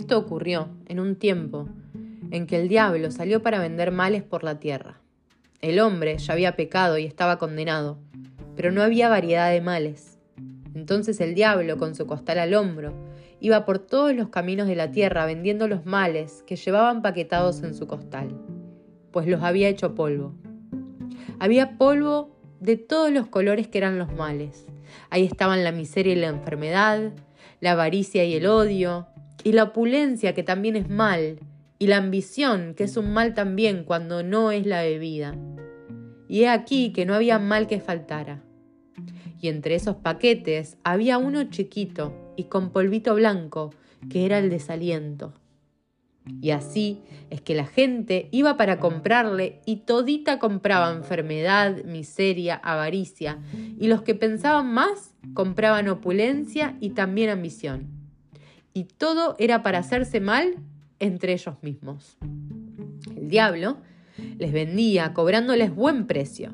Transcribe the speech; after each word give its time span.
Esto 0.00 0.16
ocurrió 0.16 0.70
en 0.86 0.98
un 0.98 1.14
tiempo 1.14 1.68
en 2.30 2.46
que 2.46 2.58
el 2.58 2.68
diablo 2.68 3.10
salió 3.10 3.42
para 3.42 3.58
vender 3.58 3.92
males 3.92 4.22
por 4.22 4.44
la 4.44 4.58
tierra. 4.58 4.98
El 5.60 5.78
hombre 5.78 6.16
ya 6.16 6.32
había 6.32 6.56
pecado 6.56 6.96
y 6.96 7.04
estaba 7.04 7.38
condenado, 7.38 7.98
pero 8.56 8.72
no 8.72 8.80
había 8.80 9.10
variedad 9.10 9.50
de 9.50 9.60
males. 9.60 10.18
Entonces 10.74 11.20
el 11.20 11.34
diablo, 11.34 11.76
con 11.76 11.94
su 11.94 12.06
costal 12.06 12.38
al 12.38 12.54
hombro, 12.54 12.94
iba 13.40 13.66
por 13.66 13.78
todos 13.78 14.14
los 14.14 14.30
caminos 14.30 14.68
de 14.68 14.74
la 14.74 14.90
tierra 14.90 15.26
vendiendo 15.26 15.68
los 15.68 15.84
males 15.84 16.44
que 16.46 16.56
llevaban 16.56 17.02
paquetados 17.02 17.62
en 17.62 17.74
su 17.74 17.86
costal, 17.86 18.34
pues 19.10 19.26
los 19.26 19.42
había 19.42 19.68
hecho 19.68 19.94
polvo. 19.94 20.32
Había 21.38 21.76
polvo 21.76 22.34
de 22.58 22.78
todos 22.78 23.12
los 23.12 23.26
colores 23.26 23.68
que 23.68 23.76
eran 23.76 23.98
los 23.98 24.10
males. 24.14 24.64
Ahí 25.10 25.26
estaban 25.26 25.62
la 25.62 25.72
miseria 25.72 26.14
y 26.14 26.16
la 26.16 26.28
enfermedad, 26.28 27.12
la 27.60 27.72
avaricia 27.72 28.24
y 28.24 28.32
el 28.32 28.46
odio, 28.46 29.06
y 29.44 29.52
la 29.52 29.64
opulencia 29.64 30.34
que 30.34 30.42
también 30.42 30.76
es 30.76 30.88
mal, 30.88 31.38
y 31.78 31.86
la 31.86 31.96
ambición 31.96 32.74
que 32.74 32.84
es 32.84 32.96
un 32.96 33.12
mal 33.12 33.34
también 33.34 33.84
cuando 33.84 34.22
no 34.22 34.50
es 34.50 34.66
la 34.66 34.82
bebida. 34.82 35.36
Y 36.28 36.42
he 36.42 36.48
aquí 36.48 36.92
que 36.92 37.06
no 37.06 37.14
había 37.14 37.38
mal 37.38 37.66
que 37.66 37.80
faltara. 37.80 38.42
Y 39.40 39.48
entre 39.48 39.74
esos 39.74 39.96
paquetes 39.96 40.76
había 40.84 41.16
uno 41.18 41.44
chiquito 41.44 42.34
y 42.36 42.44
con 42.44 42.70
polvito 42.70 43.14
blanco, 43.14 43.74
que 44.10 44.26
era 44.26 44.38
el 44.38 44.50
desaliento. 44.50 45.32
Y 46.42 46.50
así 46.50 47.00
es 47.30 47.40
que 47.40 47.54
la 47.54 47.66
gente 47.66 48.28
iba 48.30 48.56
para 48.56 48.78
comprarle 48.78 49.60
y 49.64 49.76
todita 49.76 50.38
compraba 50.38 50.92
enfermedad, 50.92 51.82
miseria, 51.84 52.56
avaricia, 52.56 53.38
y 53.78 53.88
los 53.88 54.02
que 54.02 54.14
pensaban 54.14 54.72
más 54.72 55.14
compraban 55.32 55.88
opulencia 55.88 56.76
y 56.80 56.90
también 56.90 57.30
ambición. 57.30 57.99
Y 58.72 58.84
todo 58.84 59.36
era 59.38 59.62
para 59.62 59.78
hacerse 59.78 60.20
mal 60.20 60.56
entre 60.98 61.32
ellos 61.32 61.56
mismos. 61.62 62.16
El 63.16 63.28
diablo 63.28 63.78
les 64.38 64.52
vendía 64.52 65.12
cobrándoles 65.14 65.74
buen 65.74 66.06
precio, 66.06 66.52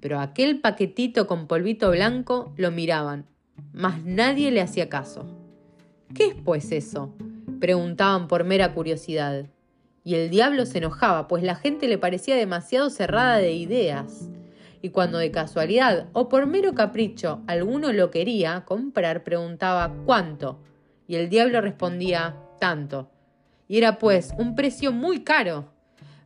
pero 0.00 0.18
aquel 0.18 0.60
paquetito 0.60 1.26
con 1.26 1.46
polvito 1.46 1.90
blanco 1.90 2.52
lo 2.56 2.70
miraban, 2.70 3.26
mas 3.72 4.02
nadie 4.04 4.50
le 4.50 4.60
hacía 4.60 4.88
caso. 4.88 5.26
¿Qué 6.14 6.26
es 6.26 6.34
pues 6.34 6.72
eso? 6.72 7.14
preguntaban 7.60 8.26
por 8.26 8.42
mera 8.42 8.74
curiosidad. 8.74 9.46
Y 10.04 10.16
el 10.16 10.30
diablo 10.30 10.66
se 10.66 10.78
enojaba, 10.78 11.28
pues 11.28 11.44
la 11.44 11.54
gente 11.54 11.86
le 11.86 11.96
parecía 11.96 12.34
demasiado 12.34 12.90
cerrada 12.90 13.36
de 13.36 13.52
ideas. 13.52 14.28
Y 14.80 14.88
cuando 14.88 15.18
de 15.18 15.30
casualidad 15.30 16.08
o 16.12 16.28
por 16.28 16.46
mero 16.46 16.74
capricho 16.74 17.40
alguno 17.46 17.92
lo 17.92 18.10
quería 18.10 18.64
comprar, 18.64 19.22
preguntaba 19.22 19.94
¿cuánto? 20.04 20.58
Y 21.12 21.16
el 21.16 21.28
diablo 21.28 21.60
respondía 21.60 22.38
tanto. 22.58 23.10
Y 23.68 23.76
era 23.76 23.98
pues 23.98 24.32
un 24.38 24.54
precio 24.54 24.92
muy 24.92 25.22
caro, 25.24 25.70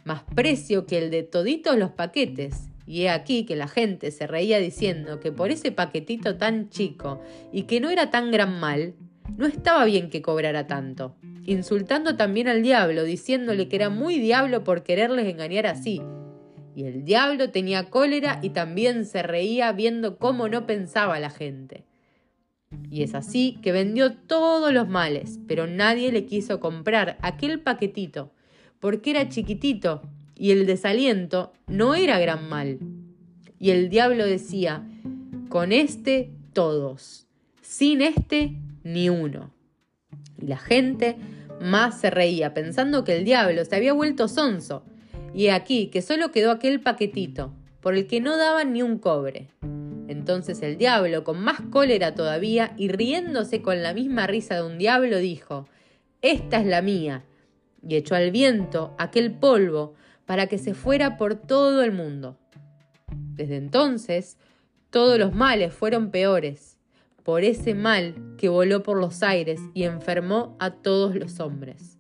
más 0.04 0.22
precio 0.36 0.86
que 0.86 0.98
el 0.98 1.10
de 1.10 1.24
toditos 1.24 1.76
los 1.76 1.90
paquetes. 1.90 2.68
Y 2.86 3.02
he 3.02 3.10
aquí 3.10 3.44
que 3.46 3.56
la 3.56 3.66
gente 3.66 4.12
se 4.12 4.28
reía 4.28 4.60
diciendo 4.60 5.18
que 5.18 5.32
por 5.32 5.50
ese 5.50 5.72
paquetito 5.72 6.36
tan 6.36 6.70
chico 6.70 7.20
y 7.52 7.64
que 7.64 7.80
no 7.80 7.90
era 7.90 8.12
tan 8.12 8.30
gran 8.30 8.60
mal, 8.60 8.94
no 9.36 9.46
estaba 9.46 9.84
bien 9.86 10.08
que 10.08 10.22
cobrara 10.22 10.68
tanto, 10.68 11.16
insultando 11.44 12.14
también 12.14 12.46
al 12.46 12.62
diablo, 12.62 13.02
diciéndole 13.02 13.66
que 13.66 13.74
era 13.74 13.90
muy 13.90 14.20
diablo 14.20 14.62
por 14.62 14.84
quererles 14.84 15.26
engañar 15.26 15.66
así. 15.66 16.00
Y 16.76 16.84
el 16.84 17.04
diablo 17.04 17.50
tenía 17.50 17.90
cólera 17.90 18.38
y 18.40 18.50
también 18.50 19.04
se 19.04 19.24
reía 19.24 19.72
viendo 19.72 20.16
cómo 20.16 20.48
no 20.48 20.64
pensaba 20.64 21.18
la 21.18 21.30
gente. 21.30 21.86
Y 22.90 23.02
es 23.02 23.14
así 23.14 23.58
que 23.62 23.72
vendió 23.72 24.14
todos 24.14 24.72
los 24.72 24.88
males, 24.88 25.38
pero 25.46 25.66
nadie 25.66 26.12
le 26.12 26.26
quiso 26.26 26.60
comprar 26.60 27.16
aquel 27.22 27.60
paquetito, 27.60 28.32
porque 28.80 29.10
era 29.10 29.28
chiquitito 29.28 30.02
y 30.34 30.50
el 30.50 30.66
desaliento 30.66 31.52
no 31.66 31.94
era 31.94 32.18
gran 32.18 32.48
mal. 32.48 32.78
Y 33.58 33.70
el 33.70 33.88
diablo 33.88 34.26
decía, 34.26 34.86
con 35.48 35.72
este 35.72 36.30
todos, 36.52 37.26
sin 37.62 38.02
este 38.02 38.56
ni 38.82 39.08
uno. 39.08 39.50
Y 40.40 40.46
la 40.46 40.58
gente 40.58 41.16
más 41.60 42.00
se 42.00 42.10
reía, 42.10 42.52
pensando 42.52 43.04
que 43.04 43.16
el 43.16 43.24
diablo 43.24 43.64
se 43.64 43.76
había 43.76 43.92
vuelto 43.92 44.28
sonso. 44.28 44.84
Y 45.34 45.48
aquí 45.48 45.88
que 45.88 46.02
solo 46.02 46.32
quedó 46.32 46.50
aquel 46.50 46.80
paquetito, 46.80 47.52
por 47.80 47.94
el 47.94 48.06
que 48.06 48.20
no 48.20 48.36
daban 48.36 48.72
ni 48.72 48.82
un 48.82 48.98
cobre. 48.98 49.48
Entonces 50.08 50.62
el 50.62 50.78
diablo, 50.78 51.24
con 51.24 51.40
más 51.40 51.60
cólera 51.70 52.14
todavía 52.14 52.74
y 52.76 52.88
riéndose 52.88 53.62
con 53.62 53.82
la 53.82 53.94
misma 53.94 54.26
risa 54.26 54.56
de 54.56 54.62
un 54.62 54.78
diablo, 54.78 55.18
dijo, 55.18 55.66
Esta 56.22 56.60
es 56.60 56.66
la 56.66 56.82
mía. 56.82 57.24
Y 57.86 57.96
echó 57.96 58.14
al 58.14 58.30
viento 58.30 58.94
aquel 58.98 59.32
polvo 59.32 59.94
para 60.24 60.46
que 60.46 60.58
se 60.58 60.74
fuera 60.74 61.16
por 61.16 61.34
todo 61.34 61.82
el 61.82 61.92
mundo. 61.92 62.38
Desde 63.34 63.56
entonces, 63.56 64.38
todos 64.90 65.18
los 65.18 65.34
males 65.34 65.72
fueron 65.72 66.10
peores 66.10 66.76
por 67.22 67.42
ese 67.42 67.74
mal 67.74 68.14
que 68.38 68.48
voló 68.48 68.84
por 68.84 69.00
los 69.00 69.24
aires 69.24 69.60
y 69.74 69.82
enfermó 69.82 70.56
a 70.60 70.70
todos 70.70 71.16
los 71.16 71.40
hombres. 71.40 71.98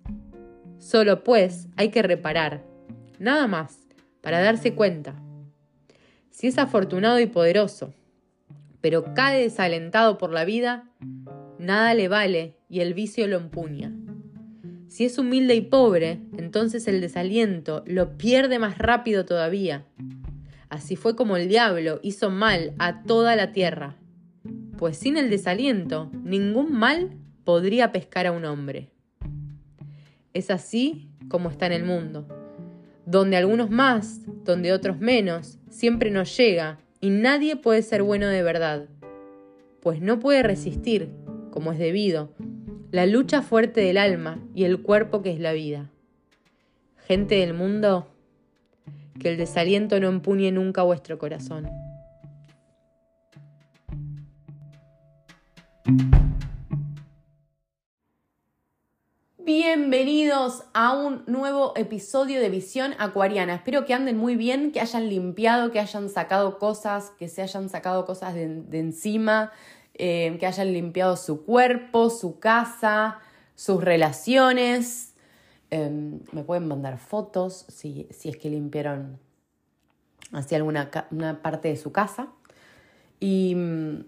Solo 0.78 1.24
pues 1.24 1.66
hay 1.76 1.88
que 1.88 2.02
reparar, 2.02 2.64
nada 3.18 3.48
más, 3.48 3.88
para 4.20 4.40
darse 4.40 4.74
cuenta. 4.74 5.20
Si 6.36 6.48
es 6.48 6.58
afortunado 6.58 7.18
y 7.18 7.24
poderoso, 7.24 7.94
pero 8.82 9.14
cae 9.14 9.40
desalentado 9.40 10.18
por 10.18 10.32
la 10.32 10.44
vida, 10.44 10.90
nada 11.58 11.94
le 11.94 12.08
vale 12.08 12.58
y 12.68 12.80
el 12.80 12.92
vicio 12.92 13.26
lo 13.26 13.38
empuña. 13.38 13.90
Si 14.86 15.06
es 15.06 15.16
humilde 15.16 15.54
y 15.54 15.62
pobre, 15.62 16.20
entonces 16.36 16.86
el 16.88 17.00
desaliento 17.00 17.82
lo 17.86 18.18
pierde 18.18 18.58
más 18.58 18.76
rápido 18.76 19.24
todavía. 19.24 19.86
Así 20.68 20.96
fue 20.96 21.16
como 21.16 21.38
el 21.38 21.48
diablo 21.48 22.00
hizo 22.02 22.28
mal 22.28 22.74
a 22.78 23.02
toda 23.04 23.34
la 23.34 23.52
tierra 23.52 23.96
pues 24.76 24.98
sin 24.98 25.16
el 25.16 25.30
desaliento 25.30 26.10
ningún 26.22 26.72
mal 26.72 27.10
podría 27.44 27.92
pescar 27.92 28.26
a 28.26 28.32
un 28.32 28.44
hombre. 28.44 28.90
Es 30.34 30.50
así 30.50 31.08
como 31.28 31.50
está 31.50 31.66
en 31.66 31.72
el 31.72 31.84
mundo, 31.84 32.28
donde 33.06 33.36
algunos 33.36 33.70
más, 33.70 34.20
donde 34.44 34.72
otros 34.72 34.98
menos, 34.98 35.58
siempre 35.70 36.10
nos 36.10 36.36
llega 36.36 36.78
y 37.00 37.10
nadie 37.10 37.56
puede 37.56 37.82
ser 37.82 38.02
bueno 38.02 38.26
de 38.26 38.42
verdad, 38.42 38.86
pues 39.80 40.00
no 40.00 40.18
puede 40.18 40.42
resistir, 40.42 41.10
como 41.52 41.72
es 41.72 41.78
debido, 41.78 42.30
la 42.90 43.06
lucha 43.06 43.42
fuerte 43.42 43.80
del 43.80 43.96
alma 43.96 44.38
y 44.54 44.64
el 44.64 44.82
cuerpo 44.82 45.22
que 45.22 45.32
es 45.32 45.38
la 45.38 45.52
vida. 45.52 45.90
Gente 47.06 47.36
del 47.36 47.54
mundo, 47.54 48.08
que 49.20 49.30
el 49.30 49.36
desaliento 49.36 50.00
no 50.00 50.08
empuñe 50.08 50.50
nunca 50.50 50.82
vuestro 50.82 51.18
corazón. 51.18 51.68
Bienvenidos 59.46 60.64
a 60.74 60.92
un 60.92 61.22
nuevo 61.28 61.72
episodio 61.76 62.40
de 62.40 62.48
Visión 62.48 62.94
Acuariana. 62.98 63.54
Espero 63.54 63.84
que 63.84 63.94
anden 63.94 64.16
muy 64.16 64.34
bien, 64.34 64.72
que 64.72 64.80
hayan 64.80 65.08
limpiado, 65.08 65.70
que 65.70 65.78
hayan 65.78 66.08
sacado 66.10 66.58
cosas, 66.58 67.12
que 67.16 67.28
se 67.28 67.42
hayan 67.42 67.68
sacado 67.68 68.06
cosas 68.06 68.34
de, 68.34 68.64
encima, 68.72 69.52
eh, 69.94 70.36
que 70.40 70.46
hayan 70.46 70.72
limpiado 70.72 71.16
su 71.16 71.44
cuerpo, 71.44 72.10
su 72.10 72.40
casa, 72.40 73.20
sus 73.54 73.84
relaciones. 73.84 75.14
Em, 75.70 76.18
me 76.32 76.42
pueden 76.42 76.66
mandar 76.66 76.98
fotos 76.98 77.66
si, 77.68 78.08
es 78.10 78.36
que 78.36 78.50
limpiaron 78.50 79.20
hacia 80.32 80.56
alguna 80.56 80.90
una 81.12 81.40
parte 81.40 81.68
de 81.68 81.76
su 81.76 81.92
casa. 81.92 82.32
Y 83.20 83.54
mm, 83.54 84.00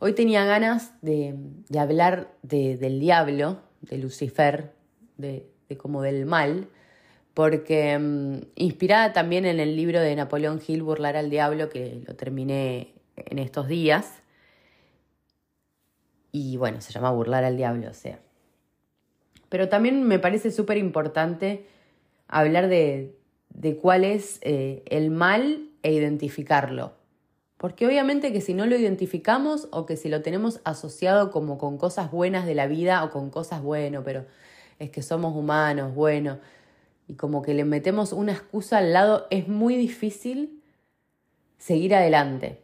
Hoy 0.00 0.12
tenía 0.12 0.44
ganas 0.44 0.92
de, 1.00 1.34
hablar 1.78 2.34
del 2.42 3.00
diablo, 3.00 3.60
de 3.80 3.96
Lucifer, 3.96 4.72
de, 5.16 5.46
como 5.78 6.02
del 6.02 6.26
mal, 6.26 6.68
porque 7.34 7.98
mm, 7.98 8.38
inspirada 8.56 9.12
también 9.12 9.44
en 9.44 9.60
el 9.60 9.76
libro 9.76 10.00
de 10.00 10.14
Napoleón 10.14 10.60
Hill, 10.66 10.82
Burlar 10.82 11.16
al 11.16 11.30
Diablo, 11.30 11.68
que 11.68 12.02
lo 12.06 12.14
terminé 12.14 12.94
en 13.16 13.38
estos 13.38 13.68
días. 13.68 14.22
Y 16.32 16.56
bueno, 16.56 16.80
se 16.80 16.92
llama 16.92 17.10
Burlar 17.10 17.44
al 17.44 17.56
Diablo, 17.56 17.90
o 17.90 17.94
sea. 17.94 18.18
Pero 19.48 19.68
también 19.68 20.02
me 20.02 20.18
parece 20.18 20.50
súper 20.50 20.78
importante 20.78 21.66
hablar 22.26 22.68
de, 22.68 23.14
cuál 23.80 24.04
es 24.04 24.40
eh, 24.42 24.82
el 24.86 25.10
mal 25.10 25.68
e 25.82 25.92
identificarlo. 25.92 26.94
Porque 27.56 27.86
obviamente 27.86 28.32
que 28.32 28.40
si 28.40 28.52
no 28.52 28.66
lo 28.66 28.76
identificamos 28.76 29.68
o 29.70 29.86
que 29.86 29.96
si 29.96 30.08
lo 30.08 30.22
tenemos 30.22 30.60
asociado 30.64 31.30
como 31.30 31.56
con 31.56 31.78
cosas 31.78 32.10
buenas 32.10 32.46
de 32.46 32.54
la 32.54 32.66
vida 32.66 33.04
o 33.04 33.10
con 33.10 33.30
cosas 33.30 33.62
bueno, 33.62 34.02
pero 34.04 34.26
es 34.78 34.90
que 34.90 35.02
somos 35.02 35.34
humanos, 35.34 35.94
bueno, 35.94 36.38
y 37.06 37.14
como 37.14 37.42
que 37.42 37.54
le 37.54 37.64
metemos 37.64 38.12
una 38.12 38.32
excusa 38.32 38.78
al 38.78 38.92
lado, 38.92 39.26
es 39.30 39.48
muy 39.48 39.76
difícil 39.76 40.62
seguir 41.58 41.94
adelante. 41.94 42.62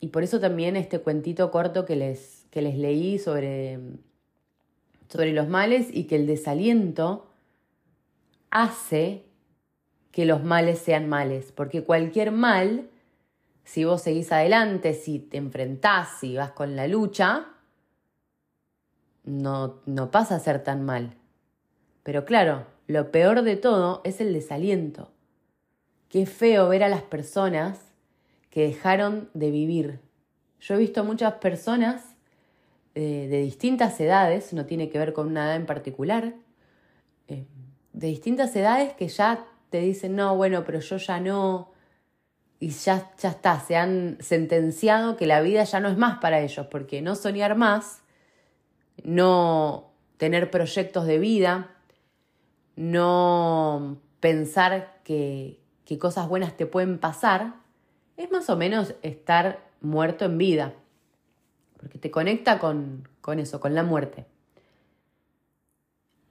Y 0.00 0.08
por 0.08 0.22
eso 0.22 0.40
también 0.40 0.76
este 0.76 1.00
cuentito 1.00 1.50
corto 1.50 1.84
que 1.84 1.96
les, 1.96 2.46
que 2.50 2.62
les 2.62 2.76
leí 2.76 3.18
sobre, 3.18 3.78
sobre 5.08 5.32
los 5.32 5.48
males 5.48 5.88
y 5.92 6.04
que 6.04 6.16
el 6.16 6.26
desaliento 6.26 7.30
hace 8.50 9.24
que 10.10 10.26
los 10.26 10.44
males 10.44 10.78
sean 10.78 11.08
males, 11.08 11.52
porque 11.52 11.84
cualquier 11.84 12.32
mal, 12.32 12.90
si 13.64 13.84
vos 13.84 14.02
seguís 14.02 14.30
adelante, 14.30 14.92
si 14.92 15.18
te 15.18 15.38
enfrentás, 15.38 16.18
si 16.20 16.36
vas 16.36 16.50
con 16.50 16.76
la 16.76 16.86
lucha, 16.86 17.46
no, 19.24 19.80
no 19.86 20.10
pasa 20.10 20.36
a 20.36 20.40
ser 20.40 20.62
tan 20.62 20.84
mal. 20.84 21.16
Pero 22.02 22.24
claro, 22.24 22.66
lo 22.86 23.10
peor 23.10 23.42
de 23.42 23.56
todo 23.56 24.00
es 24.04 24.20
el 24.20 24.32
desaliento. 24.32 25.10
Qué 26.08 26.26
feo 26.26 26.68
ver 26.68 26.84
a 26.84 26.88
las 26.88 27.02
personas 27.02 27.78
que 28.50 28.66
dejaron 28.66 29.30
de 29.34 29.50
vivir. 29.50 30.00
Yo 30.60 30.74
he 30.74 30.78
visto 30.78 31.04
muchas 31.04 31.34
personas 31.34 32.14
eh, 32.94 33.26
de 33.30 33.42
distintas 33.42 33.98
edades, 34.00 34.52
no 34.52 34.66
tiene 34.66 34.90
que 34.90 34.98
ver 34.98 35.14
con 35.14 35.26
una 35.26 35.46
edad 35.46 35.56
en 35.56 35.64
particular, 35.64 36.34
eh, 37.28 37.46
de 37.94 38.06
distintas 38.06 38.54
edades 38.54 38.92
que 38.92 39.08
ya 39.08 39.46
te 39.70 39.80
dicen, 39.80 40.14
no, 40.14 40.36
bueno, 40.36 40.64
pero 40.64 40.80
yo 40.80 40.98
ya 40.98 41.18
no, 41.18 41.72
y 42.60 42.68
ya, 42.68 43.10
ya 43.18 43.30
está, 43.30 43.58
se 43.60 43.76
han 43.76 44.18
sentenciado 44.20 45.16
que 45.16 45.26
la 45.26 45.40
vida 45.40 45.64
ya 45.64 45.80
no 45.80 45.88
es 45.88 45.96
más 45.96 46.18
para 46.18 46.40
ellos, 46.40 46.66
porque 46.66 47.00
no 47.00 47.14
soñar 47.14 47.56
más, 47.56 48.02
no 49.02 49.92
tener 50.18 50.50
proyectos 50.50 51.06
de 51.06 51.18
vida, 51.18 51.70
no 52.76 53.98
pensar 54.20 55.00
que, 55.04 55.58
que 55.84 55.98
cosas 55.98 56.28
buenas 56.28 56.56
te 56.56 56.66
pueden 56.66 56.98
pasar, 56.98 57.54
es 58.16 58.30
más 58.30 58.48
o 58.50 58.56
menos 58.56 58.94
estar 59.02 59.68
muerto 59.80 60.24
en 60.24 60.38
vida 60.38 60.74
porque 61.82 61.98
te 61.98 62.12
conecta 62.12 62.60
con, 62.60 63.08
eso, 63.38 63.58
con 63.58 63.74
la 63.74 63.82
muerte. 63.82 64.24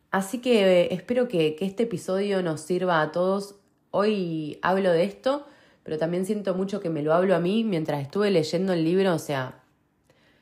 Así 0.09 0.39
que 0.39 0.83
eh, 0.83 0.93
espero 0.93 1.27
que, 1.27 1.57
que 1.57 1.65
este 1.65 1.83
episodio 1.83 2.41
nos 2.41 2.61
sirva 2.61 3.01
a 3.01 3.11
todos. 3.11 3.55
Hoy 3.91 4.59
hablo 4.61 4.91
de 4.93 5.03
esto, 5.03 5.45
pero 5.83 5.97
también 5.97 6.25
siento 6.25 6.55
mucho 6.55 6.79
que 6.79 6.89
me 6.89 7.03
lo 7.03 7.13
hablo 7.13 7.35
a 7.35 7.39
mí 7.39 7.65
mientras 7.65 8.01
estuve 8.01 8.31
leyendo 8.31 8.71
el 8.71 8.85
libro. 8.85 9.13
O 9.13 9.19
sea, 9.19 9.61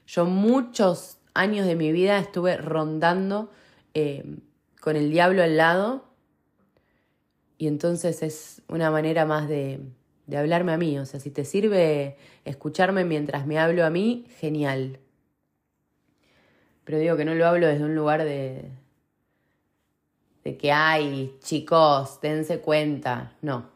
yo 0.06 0.25
muchos 0.25 1.18
años 1.34 1.66
de 1.66 1.75
mi 1.75 1.92
vida 1.92 2.19
estuve 2.19 2.57
rondando 2.57 3.50
eh, 3.95 4.24
con 4.80 4.96
el 4.96 5.12
diablo 5.12 5.44
al 5.44 5.58
lado. 5.58 6.06
Y 7.58 7.68
entonces 7.68 8.24
es 8.24 8.62
una 8.68 8.90
manera 8.92 9.26
más 9.26 9.50
de, 9.50 9.81
de 10.28 10.38
hablarme 10.38 10.72
a 10.72 10.78
mí. 10.78 10.98
O 11.00 11.06
sea, 11.06 11.20
si 11.20 11.30
te 11.31 11.44
sirve 11.44 12.16
escucharme 12.46 13.04
mientras 13.04 13.46
me 13.48 13.60
hablo 13.60 13.86
a 13.86 13.90
mí, 13.90 14.26
genial. 14.38 15.00
Pero 16.86 17.00
digo 17.00 17.18
que 17.18 17.26
no 17.26 17.36
lo 17.36 17.46
hablo 17.46 17.68
desde 17.68 17.84
un 17.84 17.96
lugar 17.96 18.24
de, 18.24 18.70
de 20.44 20.58
que 20.58 20.72
hay, 20.72 21.38
chicos, 21.42 22.20
dense 22.22 22.60
cuenta. 22.60 23.34
No. 23.42 23.70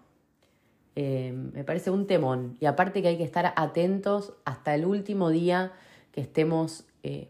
Eh, 0.95 1.33
me 1.53 1.63
parece 1.63 1.89
un 1.89 2.07
temón. 2.07 2.57
Y 2.59 2.65
aparte 2.65 3.01
que 3.01 3.09
hay 3.09 3.17
que 3.17 3.23
estar 3.23 3.53
atentos 3.55 4.33
hasta 4.45 4.75
el 4.75 4.85
último 4.85 5.29
día 5.29 5.73
que 6.11 6.21
estemos 6.21 6.85
eh, 7.01 7.29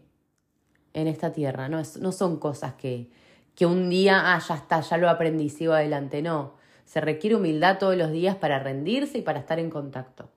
en 0.92 1.08
esta 1.08 1.32
tierra. 1.32 1.68
No, 1.68 1.82
no 2.00 2.12
son 2.12 2.38
cosas 2.38 2.74
que, 2.74 3.10
que 3.54 3.66
un 3.66 3.90
día, 3.90 4.34
ah, 4.34 4.38
ya 4.38 4.54
está, 4.54 4.80
ya 4.80 4.96
lo 4.96 5.08
aprendí, 5.08 5.48
sigo 5.48 5.72
adelante. 5.72 6.22
No 6.22 6.54
se 6.84 7.00
requiere 7.00 7.36
humildad 7.36 7.78
todos 7.78 7.96
los 7.96 8.10
días 8.12 8.36
para 8.36 8.58
rendirse 8.58 9.18
y 9.18 9.22
para 9.22 9.40
estar 9.40 9.58
en 9.58 9.70
contacto. 9.70 10.28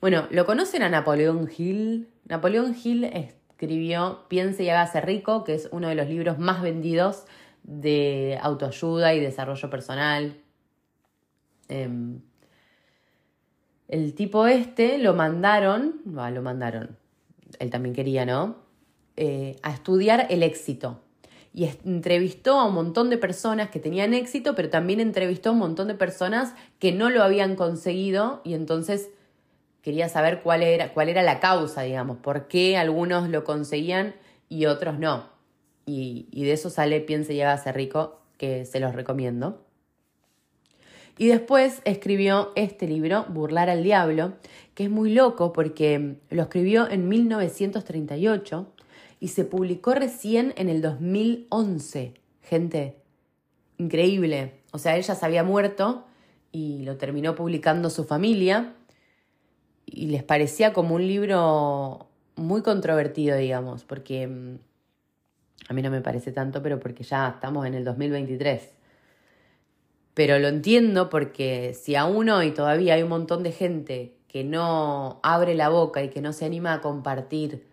Bueno, 0.00 0.26
¿lo 0.30 0.46
conocen 0.46 0.82
a 0.82 0.88
Napoleón 0.88 1.48
Hill? 1.56 2.08
Napoleón 2.26 2.76
Hill 2.82 3.04
escribió 3.04 4.24
Piense 4.28 4.64
y 4.64 4.68
hágase 4.68 5.00
rico, 5.00 5.44
que 5.44 5.54
es 5.54 5.68
uno 5.72 5.88
de 5.88 5.94
los 5.94 6.08
libros 6.08 6.38
más 6.38 6.62
vendidos 6.62 7.24
de 7.62 8.38
autoayuda 8.42 9.14
y 9.14 9.20
desarrollo 9.20 9.70
personal. 9.70 10.36
Em, 11.68 12.20
el 13.88 14.14
tipo 14.14 14.46
este 14.46 14.98
lo 14.98 15.14
mandaron, 15.14 16.00
lo 16.04 16.42
mandaron, 16.42 16.96
él 17.58 17.70
también 17.70 17.94
quería, 17.94 18.26
¿no? 18.26 18.56
Eh, 19.16 19.56
a 19.62 19.72
estudiar 19.72 20.26
el 20.30 20.42
éxito 20.42 21.00
y 21.54 21.68
entrevistó 21.84 22.58
a 22.58 22.66
un 22.66 22.74
montón 22.74 23.10
de 23.10 23.18
personas 23.18 23.70
que 23.70 23.78
tenían 23.78 24.14
éxito, 24.14 24.54
pero 24.54 24.70
también 24.70 25.00
entrevistó 25.00 25.50
a 25.50 25.52
un 25.52 25.58
montón 25.58 25.88
de 25.88 25.94
personas 25.94 26.54
que 26.78 26.92
no 26.92 27.10
lo 27.10 27.22
habían 27.22 27.56
conseguido 27.56 28.40
y 28.44 28.54
entonces 28.54 29.10
quería 29.82 30.08
saber 30.08 30.40
cuál 30.42 30.62
era, 30.62 30.94
cuál 30.94 31.08
era 31.08 31.22
la 31.22 31.40
causa, 31.40 31.82
digamos, 31.82 32.16
por 32.18 32.48
qué 32.48 32.76
algunos 32.76 33.28
lo 33.28 33.44
conseguían 33.44 34.14
y 34.48 34.66
otros 34.66 34.98
no. 34.98 35.30
Y, 35.84 36.28
de 36.32 36.52
eso 36.52 36.70
sale 36.70 37.00
Piense 37.00 37.34
y 37.34 37.40
ser 37.40 37.74
rico, 37.74 38.20
que 38.38 38.64
se 38.64 38.80
los 38.80 38.94
recomiendo. 38.94 39.60
Y 41.18 41.26
después 41.26 41.82
escribió 41.84 42.52
este 42.54 42.86
libro, 42.86 43.26
Burlar 43.28 43.68
al 43.68 43.82
Diablo, 43.82 44.32
que 44.74 44.84
es 44.84 44.90
muy 44.90 45.12
loco 45.12 45.52
porque 45.52 46.16
lo 46.30 46.42
escribió 46.42 46.88
en 46.88 47.08
1938 47.08 48.71
y 49.22 49.28
se 49.28 49.44
publicó 49.44 49.94
recién 49.94 50.52
en 50.56 50.68
el 50.68 50.82
2011. 50.82 52.14
Gente, 52.42 52.96
increíble. 53.78 54.54
O 54.72 54.78
sea, 54.78 54.96
ella 54.96 55.14
se 55.14 55.24
había 55.24 55.44
muerto 55.44 56.04
y 56.50 56.82
lo 56.82 56.96
terminó 56.96 57.36
publicando 57.36 57.88
su 57.88 58.02
familia 58.02 58.74
y 59.86 60.06
les 60.06 60.24
parecía 60.24 60.72
como 60.72 60.96
un 60.96 61.06
libro 61.06 62.08
muy 62.34 62.62
controvertido, 62.62 63.36
digamos, 63.36 63.84
porque 63.84 64.26
mm, 64.26 64.58
a 65.68 65.72
mí 65.72 65.82
no 65.82 65.90
me 65.92 66.00
parece 66.00 66.32
tanto, 66.32 66.60
pero 66.60 66.80
porque 66.80 67.04
ya 67.04 67.28
estamos 67.28 67.64
en 67.64 67.74
el 67.74 67.84
2023. 67.84 68.70
Pero 70.14 70.40
lo 70.40 70.48
entiendo 70.48 71.10
porque 71.10 71.74
si 71.80 71.94
aún 71.94 72.28
hoy 72.28 72.50
todavía 72.50 72.94
hay 72.94 73.04
un 73.04 73.10
montón 73.10 73.44
de 73.44 73.52
gente 73.52 74.16
que 74.26 74.42
no 74.42 75.20
abre 75.22 75.54
la 75.54 75.68
boca 75.68 76.02
y 76.02 76.08
que 76.08 76.20
no 76.20 76.32
se 76.32 76.44
anima 76.44 76.72
a 76.72 76.80
compartir 76.80 77.70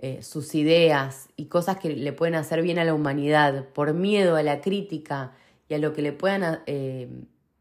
eh, 0.00 0.22
sus 0.22 0.54
ideas 0.54 1.28
y 1.34 1.46
cosas 1.46 1.78
que 1.78 1.90
le 1.90 2.12
pueden 2.12 2.36
hacer 2.36 2.62
bien 2.62 2.78
a 2.78 2.84
la 2.84 2.94
humanidad 2.94 3.64
por 3.70 3.94
miedo 3.94 4.36
a 4.36 4.44
la 4.44 4.60
crítica 4.60 5.32
y 5.68 5.74
a 5.74 5.78
lo 5.78 5.92
que 5.92 6.02
le 6.02 6.12
puedan 6.12 6.60
eh, 6.66 7.08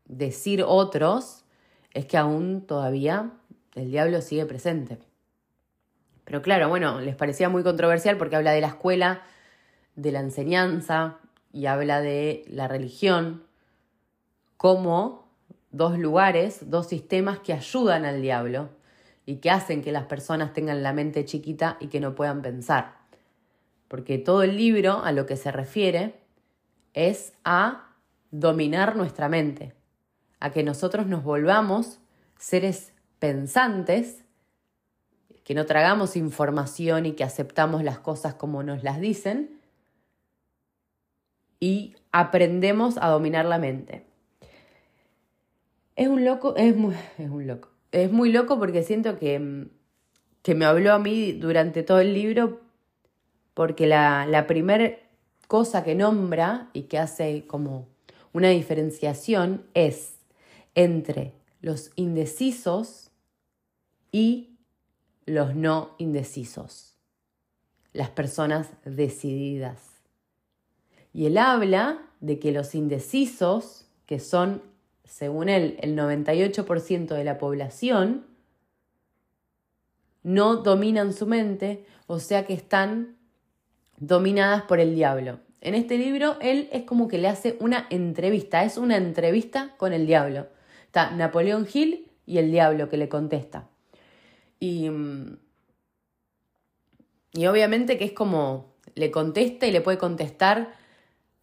decir 0.06 0.64
otros, 0.64 1.46
es 1.96 2.06
que 2.06 2.16
aún 2.16 2.62
todavía 2.62 3.32
el 3.74 3.90
diablo 3.90 4.22
sigue 4.22 4.46
presente. 4.46 5.00
Pero 6.26 6.44
claro, 6.44 6.70
bueno, 6.70 7.02
les 7.02 7.16
parecía 7.16 7.50
muy 7.50 7.64
controversial 7.64 8.18
porque 8.18 8.36
habla 8.36 8.52
de 8.52 8.62
la 8.62 8.68
escuela, 8.68 9.24
de 9.96 10.12
la 10.12 10.20
enseñanza 10.20 11.18
y 11.52 11.66
habla 11.66 12.02
de 12.02 12.46
la 12.50 12.68
religión 12.68 13.46
como 14.58 15.28
dos 15.72 15.98
lugares, 15.98 16.70
dos 16.70 16.88
sistemas 16.88 17.40
que 17.40 17.54
ayudan 17.54 18.06
al 18.06 18.22
diablo 18.22 18.70
y 19.28 19.36
que 19.36 19.52
hacen 19.52 19.84
que 19.84 19.92
las 19.92 20.06
personas 20.06 20.54
tengan 20.54 20.82
la 20.82 20.94
mente 20.94 21.26
chiquita 21.26 21.76
y 21.82 21.88
que 21.88 22.00
no 22.00 22.16
puedan 22.16 22.42
pensar. 22.42 22.96
Porque 23.90 24.18
todo 24.18 24.42
el 24.42 24.56
libro 24.56 25.04
a 25.04 25.12
lo 25.12 25.26
que 25.26 25.36
se 25.36 25.52
refiere 25.52 26.16
es 26.94 27.34
a 27.44 27.90
dominar 28.32 28.96
nuestra 28.96 29.28
mente, 29.28 29.74
a 30.40 30.52
que 30.52 30.64
nosotros 30.64 31.08
nos 31.08 31.26
volvamos 31.26 32.00
seres 32.40 32.94
pensantes, 33.20 34.24
que 35.44 35.54
no 35.54 35.66
tragamos 35.66 36.16
información 36.16 37.06
y 37.06 37.12
que 37.12 37.26
aceptamos 37.26 37.84
las 37.84 38.00
cosas 38.00 38.34
como 38.34 38.64
nos 38.64 38.82
las 38.82 39.02
dicen, 39.02 39.60
y 41.60 41.98
aprendemos 42.14 42.98
a 42.98 43.10
dominar 43.10 43.44
la 43.44 43.60
mente. 43.60 44.06
Es 45.98 46.08
un 46.08 46.24
loco, 46.24 46.56
es, 46.56 46.78
muy, 46.78 46.96
un 47.18 47.46
loco 47.46 47.77
es 47.92 48.12
muy 48.12 48.32
loco 48.32 48.60
porque 48.60 48.84
siento 48.84 49.18
que, 49.18 49.68
que 50.42 50.56
me 50.56 50.66
habló 50.66 50.94
a 50.94 51.00
mí 51.00 51.34
durante 51.34 51.84
todo 51.84 52.00
el 52.00 52.14
libro 52.14 52.62
porque 53.54 53.88
la, 53.88 54.26
la 54.26 54.46
primera 54.46 54.98
cosa 55.48 55.84
que 55.84 55.96
nombra 55.96 56.70
y 56.74 56.84
que 56.84 57.00
hace 57.00 57.46
como 57.48 57.88
una 58.34 58.50
diferenciación 58.50 59.66
es 59.74 60.16
entre 60.76 61.34
los 61.62 61.92
indecisos 61.96 63.10
y 64.12 64.58
los 65.26 65.56
no 65.56 65.96
indecisos, 65.98 66.96
las 67.94 68.10
personas 68.10 68.70
decididas. 68.86 69.82
Y 71.14 71.26
él 71.26 71.38
habla 71.38 72.00
de 72.20 72.40
que 72.40 72.52
los 72.52 72.76
indecisos, 72.76 73.88
que 74.06 74.20
son 74.20 74.62
según 75.08 75.50
él, 75.50 75.78
el 75.82 75.96
98% 75.98 77.08
de 77.08 77.24
la 77.24 77.38
población 77.38 78.26
no 80.24 80.58
dominan 80.58 81.14
su 81.14 81.26
mente, 81.26 81.86
o 82.06 82.20
sea 82.20 82.46
que 82.46 82.54
están 82.54 83.16
dominadas 83.98 84.64
por 84.64 84.80
el 84.80 84.94
diablo. 84.94 85.40
En 85.62 85.74
este 85.74 85.98
libro, 85.98 86.38
él 86.42 86.70
es 86.72 86.84
como 86.84 87.08
que 87.08 87.18
le 87.18 87.28
hace 87.28 87.58
una 87.60 87.88
entrevista, 87.90 88.64
es 88.64 88.78
una 88.78 88.98
entrevista 88.98 89.76
con 89.78 89.94
el 89.94 90.06
diablo. 90.06 90.48
Está 90.86 91.12
Napoleón 91.12 91.68
Hill 91.72 92.08
y 92.26 92.38
el 92.38 92.52
diablo 92.52 92.90
que 92.90 92.98
le 92.98 93.10
contesta. 93.10 93.68
Y, 94.60 94.90
y 97.34 97.46
obviamente 97.48 97.98
que 97.98 98.06
es 98.06 98.14
como 98.14 98.74
le 98.96 99.12
contesta 99.12 99.66
y 99.68 99.72
le 99.72 99.82
puede 99.82 99.98
contestar 99.98 100.74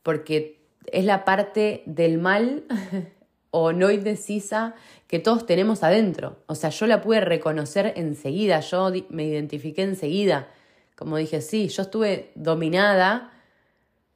porque 0.02 0.60
es 0.86 1.04
la 1.04 1.24
parte 1.24 1.82
del 1.86 2.18
mal 2.18 2.64
o 3.56 3.72
no 3.72 3.92
indecisa 3.92 4.74
que 5.06 5.20
todos 5.20 5.46
tenemos 5.46 5.84
adentro. 5.84 6.38
O 6.46 6.56
sea, 6.56 6.70
yo 6.70 6.88
la 6.88 7.00
pude 7.00 7.20
reconocer 7.20 7.92
enseguida, 7.94 8.58
yo 8.58 8.90
me 9.10 9.26
identifiqué 9.26 9.82
enseguida. 9.82 10.48
Como 10.96 11.18
dije, 11.18 11.40
sí, 11.40 11.68
yo 11.68 11.82
estuve 11.82 12.32
dominada 12.34 13.30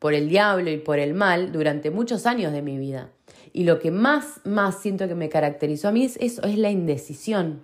por 0.01 0.13
el 0.13 0.29
diablo 0.29 0.73
y 0.73 0.79
por 0.79 0.99
el 0.99 1.15
mal 1.15 1.53
durante 1.53 1.93
muchos 1.93 2.27
años 2.27 2.53
de 2.53 2.63
mi 2.63 2.79
vida. 2.79 3.13
Y 3.53 3.63
lo 3.63 3.79
que 3.79 3.93
más, 3.93 4.41
más 4.45 4.83
siento 4.83 5.07
que 5.07 5.15
me 5.15 5.29
caracterizó 5.29 5.87
a 5.87 5.93
mí 5.93 6.05
es 6.05 6.17
eso, 6.17 6.43
es 6.43 6.59
la 6.59 6.73
indecisión. 6.73 7.63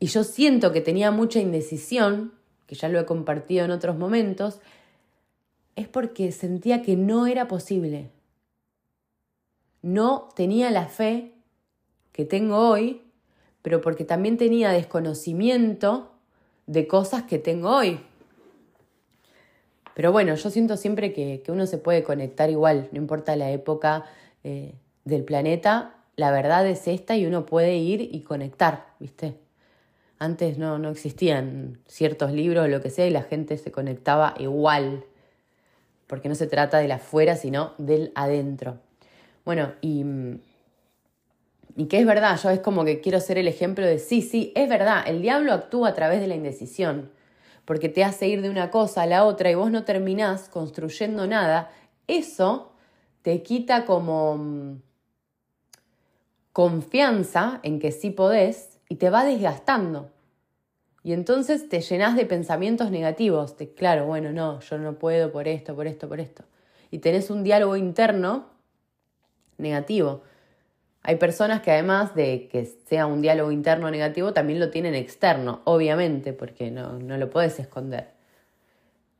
Y 0.00 0.06
yo 0.06 0.24
siento 0.24 0.72
que 0.72 0.80
tenía 0.80 1.12
mucha 1.12 1.38
indecisión, 1.38 2.32
que 2.66 2.74
ya 2.74 2.88
lo 2.88 2.98
he 2.98 3.06
compartido 3.06 3.64
en 3.64 3.70
otros 3.70 3.96
momentos, 3.96 4.58
es 5.76 5.86
porque 5.86 6.32
sentía 6.32 6.82
que 6.82 6.96
no 6.96 7.28
era 7.28 7.46
posible. 7.46 8.10
No 9.82 10.28
tenía 10.34 10.70
la 10.70 10.86
fe 10.86 11.34
que 12.12 12.24
tengo 12.24 12.68
hoy, 12.68 13.02
pero 13.62 13.80
porque 13.80 14.04
también 14.04 14.36
tenía 14.36 14.70
desconocimiento 14.70 16.12
de 16.66 16.86
cosas 16.86 17.24
que 17.24 17.38
tengo 17.38 17.70
hoy. 17.70 18.00
Pero 19.94 20.12
bueno, 20.12 20.34
yo 20.34 20.50
siento 20.50 20.76
siempre 20.76 21.12
que, 21.12 21.42
uno 21.48 21.66
se 21.66 21.78
puede 21.78 22.02
conectar 22.02 22.48
igual, 22.50 22.88
no 22.92 22.98
importa 22.98 23.36
la 23.36 23.50
época 23.50 24.04
eh, 24.44 24.74
del 25.04 25.24
planeta, 25.24 25.94
la 26.16 26.30
verdad 26.30 26.66
es 26.66 26.86
esta 26.86 27.16
y 27.16 27.26
uno 27.26 27.46
puede 27.46 27.76
ir 27.76 28.00
y 28.12 28.20
conectar, 28.22 28.86
¿viste? 28.98 29.36
Antes 30.18 30.58
no, 30.58 30.78
no 30.78 30.90
existían 30.90 31.78
ciertos 31.86 32.32
libros 32.32 32.64
o 32.64 32.68
lo 32.68 32.80
que 32.80 32.90
sea 32.90 33.06
y 33.06 33.10
la 33.10 33.22
gente 33.22 33.56
se 33.56 33.72
conectaba 33.72 34.34
igual, 34.38 35.04
porque 36.06 36.28
no 36.28 36.34
se 36.34 36.46
trata 36.46 36.78
del 36.78 36.92
afuera, 36.92 37.36
sino 37.36 37.72
del 37.78 38.12
adentro. 38.14 38.78
Bueno, 39.44 39.72
y, 39.80 40.04
y 41.76 41.86
que 41.86 41.98
es 41.98 42.06
verdad, 42.06 42.38
yo 42.42 42.50
es 42.50 42.60
como 42.60 42.84
que 42.84 43.00
quiero 43.00 43.20
ser 43.20 43.38
el 43.38 43.48
ejemplo 43.48 43.86
de 43.86 43.98
sí, 43.98 44.22
sí, 44.22 44.52
es 44.54 44.68
verdad, 44.68 45.04
el 45.06 45.22
diablo 45.22 45.52
actúa 45.52 45.88
a 45.88 45.94
través 45.94 46.20
de 46.20 46.26
la 46.26 46.34
indecisión 46.34 47.10
porque 47.70 47.88
te 47.88 48.02
hace 48.02 48.26
ir 48.26 48.42
de 48.42 48.50
una 48.50 48.68
cosa 48.68 49.02
a 49.02 49.06
la 49.06 49.24
otra 49.24 49.48
y 49.48 49.54
vos 49.54 49.70
no 49.70 49.84
terminás 49.84 50.48
construyendo 50.48 51.28
nada, 51.28 51.70
eso 52.08 52.72
te 53.22 53.44
quita 53.44 53.84
como 53.84 54.36
mm, 54.38 54.82
confianza 56.52 57.60
en 57.62 57.78
que 57.78 57.92
sí 57.92 58.10
podés 58.10 58.80
y 58.88 58.96
te 58.96 59.08
va 59.08 59.24
desgastando. 59.24 60.10
Y 61.04 61.12
entonces 61.12 61.68
te 61.68 61.80
llenas 61.80 62.16
de 62.16 62.26
pensamientos 62.26 62.90
negativos, 62.90 63.56
de 63.56 63.72
claro, 63.72 64.04
bueno, 64.04 64.32
no, 64.32 64.58
yo 64.58 64.76
no 64.76 64.98
puedo 64.98 65.30
por 65.30 65.46
esto, 65.46 65.76
por 65.76 65.86
esto, 65.86 66.08
por 66.08 66.18
esto. 66.18 66.42
Y 66.90 66.98
tenés 66.98 67.30
un 67.30 67.44
diálogo 67.44 67.76
interno 67.76 68.49
negativo. 69.60 70.22
Hay 71.02 71.16
personas 71.16 71.62
que 71.62 71.70
además 71.70 72.14
de 72.14 72.48
que 72.50 72.64
sea 72.64 73.06
un 73.06 73.22
diálogo 73.22 73.52
interno 73.52 73.90
negativo, 73.90 74.32
también 74.32 74.60
lo 74.60 74.70
tienen 74.70 74.94
externo, 74.94 75.62
obviamente, 75.64 76.32
porque 76.32 76.70
no, 76.70 76.98
no 76.98 77.16
lo 77.16 77.30
puedes 77.30 77.58
esconder. 77.58 78.08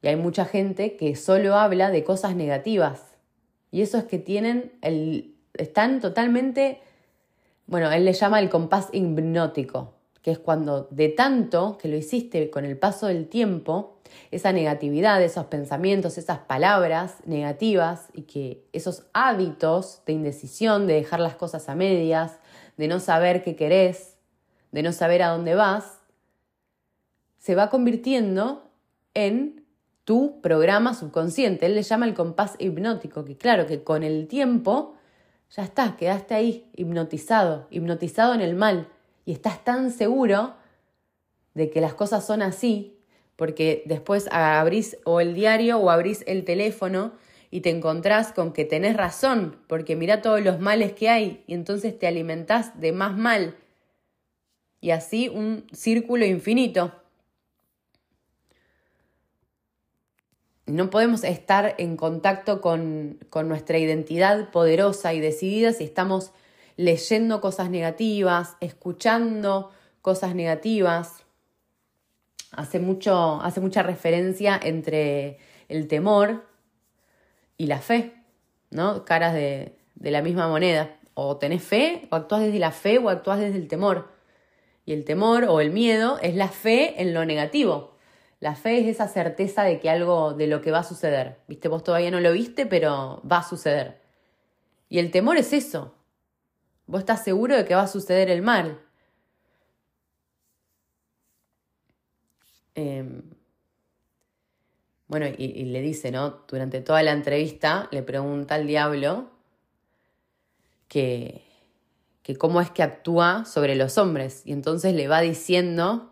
Y 0.03 0.09
hay 0.09 0.17
mucha 0.17 0.45
gente 0.45 0.97
que 0.97 1.17
solo 1.17 1.57
habla 1.57 1.91
de 1.91 2.05
cosas 2.05 2.35
negativas. 2.35 3.03
Y 3.71 3.83
eso 3.83 3.99
es 3.99 4.05
que 4.05 4.19
tienen 4.19 4.73
el. 4.83 5.35
están 5.55 6.01
totalmente. 6.01 6.81
Bueno, 7.67 7.91
él 7.93 8.05
le 8.05 8.13
llama 8.13 8.41
el 8.41 8.51
compás 8.51 8.89
hipnótico, 8.93 9.95
que 10.23 10.31
es 10.31 10.39
cuando 10.39 10.89
de 10.91 11.09
tanto 11.09 11.79
que 11.79 11.89
lo 11.89 11.97
hiciste 11.97 12.51
con 12.51 12.65
el 12.65 12.79
paso 12.79 13.07
del 13.07 13.29
tiempo, 13.29 13.97
esa 14.31 14.53
negatividad, 14.53 15.23
esos 15.23 15.47
pensamientos, 15.47 16.19
esas 16.19 16.39
palabras 16.41 17.17
negativas 17.25 18.09
y 18.13 18.23
que 18.23 18.65
esos 18.73 19.05
hábitos 19.13 20.03
de 20.07 20.13
indecisión, 20.13 20.87
de 20.87 20.95
dejar 20.95 21.21
las 21.21 21.37
cosas 21.37 21.69
a 21.69 21.75
medias, 21.75 22.39
de 22.77 22.89
no 22.89 23.01
saber 23.01 23.43
qué 23.43 23.57
querés, 23.57 24.17
de 24.73 24.83
no 24.83 24.93
saber 24.93 25.23
a 25.23 25.29
dónde 25.29 25.55
vas, 25.55 26.01
se 27.39 27.55
va 27.55 27.71
convirtiendo 27.71 28.71
en 29.15 29.65
tu 30.05 30.41
programa 30.41 30.95
subconsciente. 30.95 31.67
Él 31.67 31.75
le 31.75 31.83
llama 31.83 32.07
el 32.07 32.15
compás 32.15 32.57
hipnótico, 32.59 33.25
que 33.25 33.37
claro 33.37 33.67
que 33.67 33.83
con 33.83 34.03
el 34.03 34.29
tiempo 34.29 34.95
ya 35.51 35.65
estás, 35.65 35.97
quedaste 35.97 36.35
ahí 36.35 36.71
hipnotizado, 36.77 37.67
hipnotizado 37.71 38.35
en 38.35 38.41
el 38.41 38.55
mal 38.55 38.89
y 39.25 39.33
estás 39.33 39.65
tan 39.65 39.91
seguro 39.91 40.55
de 41.55 41.71
que 41.71 41.81
las 41.81 41.95
cosas 41.95 42.27
son 42.27 42.43
así 42.43 43.01
porque 43.41 43.85
después 43.87 44.29
abrís 44.33 44.99
o 45.05 45.19
el 45.19 45.35
diario 45.35 45.79
o 45.79 45.89
abrís 45.89 46.25
el 46.27 46.45
teléfono 46.45 47.13
y 47.51 47.63
te 47.63 47.71
encontrás 47.71 48.33
con 48.33 48.53
que 48.53 48.67
tenés 48.67 48.99
razón, 48.99 49.57
porque 49.67 49.97
mira 49.97 50.21
todos 50.21 50.43
los 50.43 50.61
males 50.61 50.93
que 50.93 51.09
hay 51.09 51.43
y 51.47 51.55
entonces 51.55 51.99
te 51.99 52.07
alimentás 52.07 52.79
de 52.79 52.93
más 52.93 53.17
mal. 53.17 53.57
Y 54.83 54.91
así 54.91 55.31
un 55.31 55.65
círculo 55.73 56.27
infinito. 56.27 56.93
No 60.67 60.91
podemos 60.91 61.25
estar 61.25 61.77
en 61.79 61.97
contacto 61.97 62.61
con, 62.61 63.21
con 63.31 63.49
nuestra 63.49 63.79
identidad 63.79 64.51
poderosa 64.51 65.15
y 65.15 65.21
decidida 65.21 65.73
si 65.73 65.85
estamos 65.85 66.33
leyendo 66.81 67.43
cosas 67.43 67.69
negativas, 67.69 68.57
escuchando 68.61 69.71
cosas 70.01 70.35
negativas 70.35 71.27
hace, 72.53 72.81
mucho, 72.81 73.39
hace 73.43 73.61
mucha 73.61 73.83
referencia 73.83 74.59
entre 74.63 75.37
el 75.69 75.89
temor 75.89 76.47
y 77.59 77.67
la 77.67 77.81
fe, 77.81 78.15
¿no? 78.71 79.05
Caras 79.05 79.35
de, 79.35 79.77
de 79.95 80.11
la 80.11 80.23
misma 80.23 80.49
moneda. 80.49 80.97
O 81.13 81.37
tenés 81.37 81.63
fe, 81.63 82.09
o 82.11 82.17
actúas 82.17 82.41
desde 82.41 82.59
la 82.59 82.73
fe, 82.73 82.97
o 82.97 83.11
actúas 83.11 83.41
desde 83.41 83.59
el 83.59 83.69
temor. 83.69 84.09
Y 84.87 84.95
el 84.95 85.05
temor 85.05 85.45
o 85.45 85.61
el 85.61 85.73
miedo 85.73 86.19
es 86.23 86.35
la 86.35 86.49
fe 86.49 87.03
en 87.03 87.13
lo 87.13 87.27
negativo. 87.27 87.95
La 88.39 88.55
fe 88.55 88.79
es 88.79 88.87
esa 88.87 89.07
certeza 89.07 89.65
de 89.65 89.81
que 89.81 89.91
algo, 89.91 90.33
de 90.33 90.47
lo 90.47 90.63
que 90.63 90.71
va 90.71 90.79
a 90.79 90.85
suceder. 90.85 91.41
Viste, 91.47 91.69
vos 91.69 91.85
todavía 91.85 92.11
no 92.11 92.21
lo 92.21 92.33
viste, 92.33 92.65
pero 92.65 93.21
va 93.31 93.39
a 93.39 93.49
suceder. 93.49 94.01
Y 94.89 94.99
el 94.99 95.11
temor 95.11 95.37
es 95.37 95.53
eso. 95.53 95.95
Vos 96.91 96.99
estás 96.99 97.23
seguro 97.23 97.57
de 97.57 97.65
que 97.65 97.77
va 97.77 97.83
a 97.83 97.87
suceder 97.87 98.31
el 98.31 98.43
mal. 98.43 98.81
Em, 102.75 103.23
bueno, 105.07 105.27
y, 105.39 105.67
le 105.67 105.83
dice, 105.83 106.11
¿no? 106.11 106.43
Durante 106.49 106.81
toda 106.81 107.05
la 107.05 107.13
entrevista 107.13 107.89
le 107.93 108.03
pregunta 108.03 108.57
al 108.57 108.67
diablo 108.67 109.31
que, 110.89 111.45
que 112.25 112.35
cómo 112.35 112.61
es 112.61 112.73
que 112.73 112.83
actúa 112.83 113.45
sobre 113.45 113.77
los 113.77 113.97
hombres. 113.97 114.43
Y 114.45 114.51
entonces 114.51 114.93
le 114.93 115.07
va 115.07 115.21
diciendo, 115.21 116.11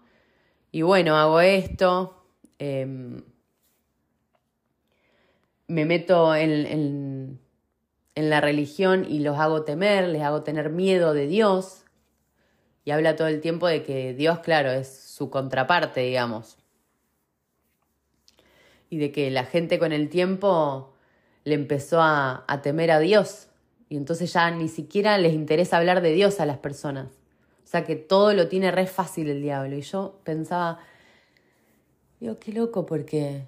y 0.70 0.82
bueno, 0.82 1.16
hago 1.16 1.40
esto, 1.40 2.24
em, 2.60 3.24
me 5.66 5.84
meto 5.84 6.36
en, 6.36 6.66
en 6.66 7.47
la 8.22 8.40
religión 8.40 9.06
y 9.08 9.20
los 9.20 9.38
hago 9.38 9.62
temer, 9.62 10.08
les 10.08 10.22
hago 10.22 10.42
tener 10.42 10.70
miedo 10.70 11.14
de 11.14 11.26
Dios. 11.26 11.84
Y 12.84 12.90
habla 12.90 13.16
todo 13.16 13.28
el 13.28 13.40
tiempo 13.40 13.66
de 13.66 13.82
que 13.82 14.14
Dios, 14.14 14.40
claro, 14.40 14.70
es 14.70 14.88
su 14.88 15.30
contraparte, 15.30 16.00
digamos 16.00 16.58
y 18.90 18.98
de 18.98 19.12
que 19.12 19.30
la 19.30 19.44
gente 19.44 19.78
con 19.78 19.92
el 19.92 20.08
tiempo 20.08 20.92
le 21.44 21.54
empezó 21.54 22.00
a, 22.00 22.44
temer 22.62 22.90
a 22.90 22.98
Dios 22.98 23.48
y 23.88 23.96
entonces 23.96 24.32
ya 24.32 24.50
ni 24.50 24.68
siquiera 24.68 25.16
les 25.18 25.34
interesa 25.34 25.78
hablar 25.78 26.02
de 26.02 26.12
Dios 26.12 26.40
a 26.40 26.46
las 26.46 26.58
personas. 26.58 27.08
O 27.64 27.70
sea 27.70 27.84
que 27.84 27.96
todo 27.96 28.32
lo 28.34 28.48
tiene 28.48 28.70
re 28.70 28.86
fácil 28.86 29.28
el 29.28 29.42
diablo. 29.42 29.76
Y 29.76 29.82
yo 29.82 30.18
pensaba, 30.24 30.78
digo, 32.20 32.38
qué 32.38 32.52
loco 32.52 32.86
porque 32.86 33.46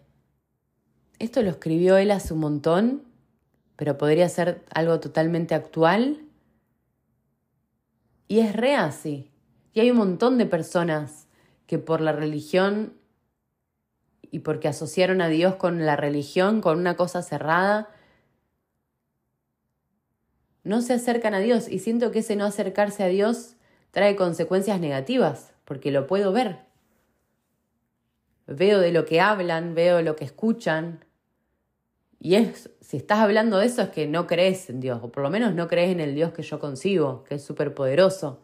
esto 1.19 1.43
lo 1.43 1.51
escribió 1.51 1.97
él 1.97 2.11
hace 2.11 2.33
un 2.35 2.41
montón, 2.41 3.03
pero 3.81 3.97
podría 3.97 4.29
ser 4.29 4.63
algo 4.75 5.01
totalmente 5.01 5.55
actual. 5.55 6.21
Y 8.29 8.41
es 8.41 8.55
re 8.55 8.75
así. 8.75 9.31
Y 9.73 9.81
hay 9.81 9.91
un 9.91 9.97
montón 9.97 10.37
de 10.37 10.45
personas 10.45 11.29
que 11.67 11.79
por 11.79 12.03
la 12.03 12.13
religión 12.13 12.93
y 14.31 14.41
porque 14.41 14.69
asociaron 14.69 15.23
a 15.23 15.29
Dios 15.29 15.55
con 15.55 15.87
la 15.87 15.97
religión, 15.97 16.61
con 16.61 16.79
una 16.79 16.95
cosa 16.95 17.23
cerrada, 17.23 17.89
no 20.63 20.83
se 20.83 20.93
acercan 20.93 21.33
a 21.33 21.39
Dios 21.39 21.67
y 21.67 21.79
siento 21.79 22.11
que 22.11 22.19
ese 22.19 22.37
no 22.37 22.45
acercarse 22.45 23.03
a 23.03 23.07
Dios 23.07 23.57
trae 23.93 24.15
consecuencias 24.15 24.79
negativas, 24.79 25.55
porque 25.65 25.91
lo 25.91 26.07
puedo 26.07 26.33
ver. 26.33 26.67
Veo 28.47 28.79
de 28.79 28.93
lo 28.93 29.07
que 29.07 29.23
hablan, 29.23 29.75
veo 29.75 30.03
lo 30.03 30.17
que 30.17 30.27
escuchan. 30.27 31.03
Y 32.19 32.35
es, 32.35 32.69
si 32.91 32.97
estás 32.97 33.21
hablando 33.21 33.59
de 33.59 33.67
eso 33.67 33.83
es 33.83 33.91
que 33.91 34.09
no 34.09 34.27
crees 34.27 34.69
en 34.69 34.81
Dios, 34.81 34.99
o 35.01 35.13
por 35.13 35.23
lo 35.23 35.31
menos 35.31 35.55
no 35.55 35.69
crees 35.69 35.93
en 35.93 36.01
el 36.01 36.13
Dios 36.13 36.33
que 36.33 36.43
yo 36.43 36.59
consigo, 36.59 37.23
que 37.23 37.37
es 37.37 37.45
súper 37.45 37.73
poderoso 37.73 38.41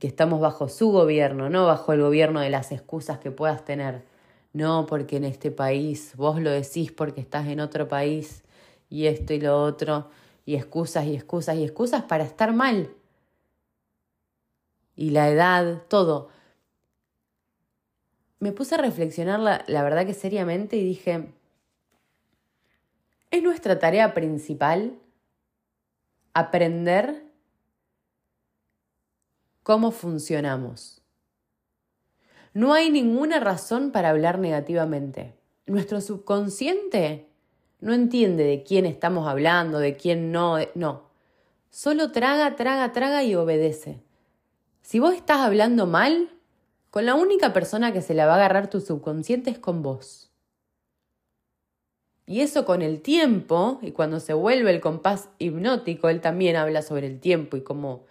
que 0.00 0.06
estamos 0.06 0.40
bajo 0.40 0.70
su 0.70 0.90
gobierno, 0.90 1.50
no 1.50 1.66
bajo 1.66 1.92
el 1.92 2.00
gobierno 2.00 2.40
de 2.40 2.48
las 2.48 2.72
excusas 2.72 3.18
que 3.18 3.30
puedas 3.30 3.66
tener. 3.66 4.06
no 4.54 4.86
porque 4.86 5.18
en 5.18 5.24
este 5.24 5.50
país, 5.50 6.14
vos 6.16 6.40
lo 6.40 6.50
decís 6.50 6.92
porque 6.92 7.20
estás 7.20 7.46
en 7.48 7.60
otro 7.60 7.88
país 7.88 8.42
y 8.88 9.04
esto 9.04 9.34
y 9.34 9.40
lo 9.42 9.62
otro, 9.62 10.08
y 10.46 10.54
excusas 10.54 11.04
y 11.04 11.14
excusas 11.14 11.56
y 11.56 11.64
excusas 11.64 12.04
para 12.04 12.24
estar 12.24 12.54
mal. 12.54 12.88
Y 14.96 15.10
la 15.10 15.28
edad, 15.28 15.82
todo. 15.88 16.30
Me 18.38 18.52
puse 18.52 18.76
a 18.76 18.78
reflexionar 18.78 19.40
la, 19.40 19.62
la 19.68 19.82
verdad 19.82 20.06
que 20.06 20.14
seriamente 20.14 20.78
y 20.78 20.84
dije, 20.84 21.34
¿es 23.32 23.42
nuestra 23.42 23.78
tarea 23.78 24.14
principal 24.14 24.98
aprender 26.34 27.24
cómo 29.62 29.90
funcionamos? 29.90 31.02
No 32.52 32.74
hay 32.74 32.90
ninguna 32.90 33.40
razón 33.40 33.90
para 33.90 34.10
hablar 34.10 34.38
negativamente. 34.38 35.34
Nuestro 35.66 36.02
subconsciente 36.02 37.26
no 37.80 37.94
entiende 37.94 38.44
de 38.44 38.62
quién 38.62 38.84
estamos 38.84 39.26
hablando, 39.26 39.78
de 39.78 39.96
quién 39.96 40.30
no, 40.30 40.58
no. 40.74 41.10
Solo 41.70 42.12
traga, 42.12 42.54
traga, 42.54 42.92
traga 42.92 43.24
y 43.24 43.34
obedece. 43.34 44.02
Si 44.82 44.98
vos 45.00 45.14
estás 45.14 45.38
hablando 45.38 45.86
mal, 45.86 46.28
con 46.90 47.06
la 47.06 47.14
única 47.14 47.54
persona 47.54 47.94
que 47.94 48.02
se 48.02 48.12
la 48.12 48.26
va 48.26 48.34
a 48.34 48.36
agarrar 48.36 48.68
tu 48.68 48.82
subconsciente 48.82 49.48
es 49.48 49.58
con 49.58 49.82
vos. 49.82 50.31
Y 52.32 52.40
eso 52.40 52.64
con 52.64 52.80
el 52.80 53.02
tiempo, 53.02 53.78
y 53.82 53.90
cuando 53.90 54.18
se 54.18 54.32
vuelve 54.32 54.70
el 54.70 54.80
compás 54.80 55.28
hipnótico, 55.38 56.08
él 56.08 56.22
también 56.22 56.56
habla 56.56 56.80
sobre 56.80 57.06
el 57.06 57.20
tiempo 57.20 57.58
y 57.58 57.60
cómo 57.60 58.06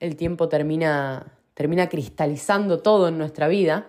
el 0.00 0.16
tiempo 0.16 0.50
termina 0.50 1.32
termina 1.54 1.88
cristalizando 1.88 2.80
todo 2.80 3.08
en 3.08 3.16
nuestra 3.16 3.48
vida 3.48 3.88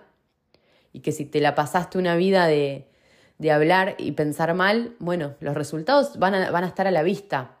y 0.94 1.00
que 1.00 1.12
si 1.12 1.26
te 1.26 1.42
la 1.42 1.54
pasaste 1.54 1.98
una 1.98 2.16
vida 2.16 2.46
de, 2.46 2.88
de 3.36 3.52
hablar 3.52 3.96
y 3.98 4.12
pensar 4.12 4.54
mal, 4.54 4.96
bueno, 4.98 5.34
los 5.40 5.54
resultados 5.54 6.18
van 6.18 6.34
a, 6.34 6.50
van 6.50 6.64
a 6.64 6.68
estar 6.68 6.86
a 6.86 6.90
la 6.90 7.02
vista. 7.02 7.58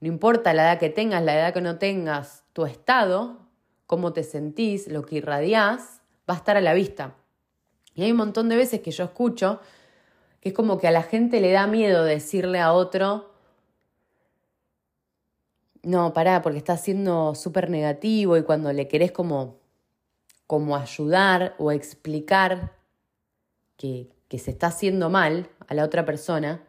No 0.00 0.08
importa 0.08 0.52
la 0.52 0.64
edad 0.64 0.78
que 0.78 0.90
tengas, 0.90 1.24
la 1.24 1.38
edad 1.38 1.54
que 1.54 1.62
no 1.62 1.78
tengas, 1.78 2.44
tu 2.52 2.66
estado, 2.66 3.38
cómo 3.86 4.12
te 4.12 4.24
sentís, 4.24 4.88
lo 4.88 5.06
que 5.06 5.16
irradiás, 5.16 6.02
va 6.28 6.34
a 6.34 6.36
estar 6.36 6.58
a 6.58 6.60
la 6.60 6.74
vista. 6.74 7.14
Y 7.94 8.02
hay 8.02 8.10
un 8.10 8.18
montón 8.18 8.50
de 8.50 8.56
veces 8.56 8.80
que 8.80 8.90
yo 8.90 9.04
escucho 9.04 9.60
que 10.40 10.50
es 10.50 10.54
como 10.54 10.78
que 10.78 10.88
a 10.88 10.90
la 10.90 11.02
gente 11.02 11.40
le 11.40 11.52
da 11.52 11.66
miedo 11.66 12.04
decirle 12.04 12.60
a 12.60 12.72
otro, 12.72 13.30
no, 15.82 16.12
pará, 16.12 16.42
porque 16.42 16.58
está 16.58 16.76
siendo 16.76 17.34
súper 17.34 17.70
negativo 17.70 18.36
y 18.36 18.42
cuando 18.42 18.72
le 18.72 18.88
querés 18.88 19.12
como, 19.12 19.58
como 20.46 20.76
ayudar 20.76 21.54
o 21.58 21.72
explicar 21.72 22.72
que, 23.76 24.08
que 24.28 24.38
se 24.38 24.50
está 24.50 24.68
haciendo 24.68 25.08
mal 25.08 25.48
a 25.68 25.74
la 25.74 25.84
otra 25.84 26.04
persona, 26.04 26.62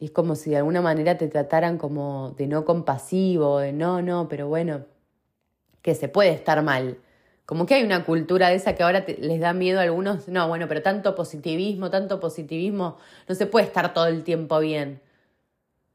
es 0.00 0.10
como 0.10 0.34
si 0.34 0.50
de 0.50 0.56
alguna 0.56 0.80
manera 0.80 1.16
te 1.16 1.28
trataran 1.28 1.78
como 1.78 2.34
de 2.36 2.46
no 2.46 2.64
compasivo, 2.64 3.58
de 3.58 3.72
no, 3.72 4.02
no, 4.02 4.28
pero 4.28 4.48
bueno, 4.48 4.84
que 5.80 5.94
se 5.94 6.08
puede 6.08 6.30
estar 6.30 6.62
mal. 6.62 6.98
Como 7.46 7.66
que 7.66 7.74
hay 7.74 7.82
una 7.82 8.04
cultura 8.04 8.48
de 8.48 8.54
esa 8.54 8.74
que 8.74 8.82
ahora 8.82 9.04
les 9.06 9.40
da 9.40 9.52
miedo 9.52 9.80
a 9.80 9.82
algunos, 9.82 10.28
no, 10.28 10.48
bueno, 10.48 10.68
pero 10.68 10.82
tanto 10.82 11.14
positivismo, 11.14 11.90
tanto 11.90 12.20
positivismo, 12.20 12.98
no 13.28 13.34
se 13.34 13.46
puede 13.46 13.66
estar 13.66 13.92
todo 13.92 14.06
el 14.06 14.22
tiempo 14.22 14.58
bien. 14.60 15.00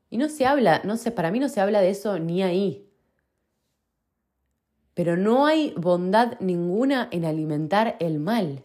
Y 0.09 0.17
no 0.17 0.29
se 0.29 0.45
habla, 0.45 0.81
no 0.83 0.97
sé, 0.97 1.11
para 1.11 1.31
mí 1.31 1.39
no 1.39 1.49
se 1.49 1.61
habla 1.61 1.81
de 1.81 1.89
eso 1.89 2.19
ni 2.19 2.43
ahí. 2.43 2.89
Pero 4.93 5.15
no 5.15 5.45
hay 5.45 5.73
bondad 5.77 6.39
ninguna 6.39 7.07
en 7.11 7.23
alimentar 7.23 7.97
el 7.99 8.19
mal. 8.19 8.63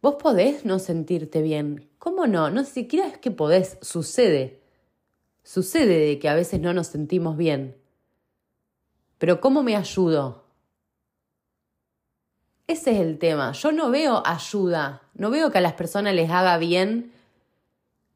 Vos 0.00 0.16
podés 0.16 0.64
no 0.64 0.78
sentirte 0.78 1.42
bien. 1.42 1.88
¿Cómo 1.98 2.26
no? 2.26 2.50
No 2.50 2.64
siquiera 2.64 3.08
es 3.08 3.18
que 3.18 3.30
podés, 3.30 3.78
sucede. 3.80 4.60
Sucede 5.42 5.98
de 6.06 6.18
que 6.18 6.28
a 6.28 6.34
veces 6.34 6.60
no 6.60 6.72
nos 6.72 6.88
sentimos 6.88 7.36
bien. 7.36 7.76
Pero 9.18 9.40
¿cómo 9.40 9.62
me 9.62 9.76
ayudo? 9.76 10.43
Ese 12.66 12.92
es 12.92 13.00
el 13.00 13.18
tema. 13.18 13.52
Yo 13.52 13.72
no 13.72 13.90
veo 13.90 14.22
ayuda. 14.24 15.02
No 15.14 15.30
veo 15.30 15.50
que 15.50 15.58
a 15.58 15.60
las 15.60 15.74
personas 15.74 16.14
les 16.14 16.30
haga 16.30 16.56
bien 16.58 17.12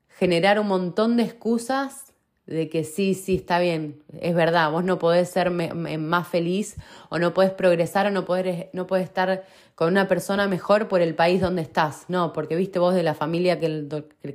generar 0.08 0.58
un 0.58 0.68
montón 0.68 1.16
de 1.16 1.24
excusas 1.24 2.08
de 2.48 2.70
que 2.70 2.82
sí, 2.82 3.12
sí, 3.12 3.36
está 3.36 3.58
bien, 3.58 4.02
es 4.20 4.34
verdad, 4.34 4.70
vos 4.70 4.82
no 4.82 4.98
podés 4.98 5.28
ser 5.28 5.50
más 5.50 6.28
feliz 6.28 6.76
o 7.10 7.18
no 7.18 7.34
podés 7.34 7.50
progresar 7.50 8.06
o 8.06 8.10
no 8.10 8.24
podés, 8.24 8.68
no 8.72 8.86
podés 8.86 9.04
estar 9.04 9.44
con 9.74 9.88
una 9.88 10.08
persona 10.08 10.48
mejor 10.48 10.88
por 10.88 11.02
el 11.02 11.14
país 11.14 11.42
donde 11.42 11.60
estás. 11.60 12.06
No, 12.08 12.32
porque 12.32 12.56
viste 12.56 12.78
vos 12.78 12.94
de 12.94 13.02
la 13.02 13.12
familia 13.12 13.60
que, 13.60 13.86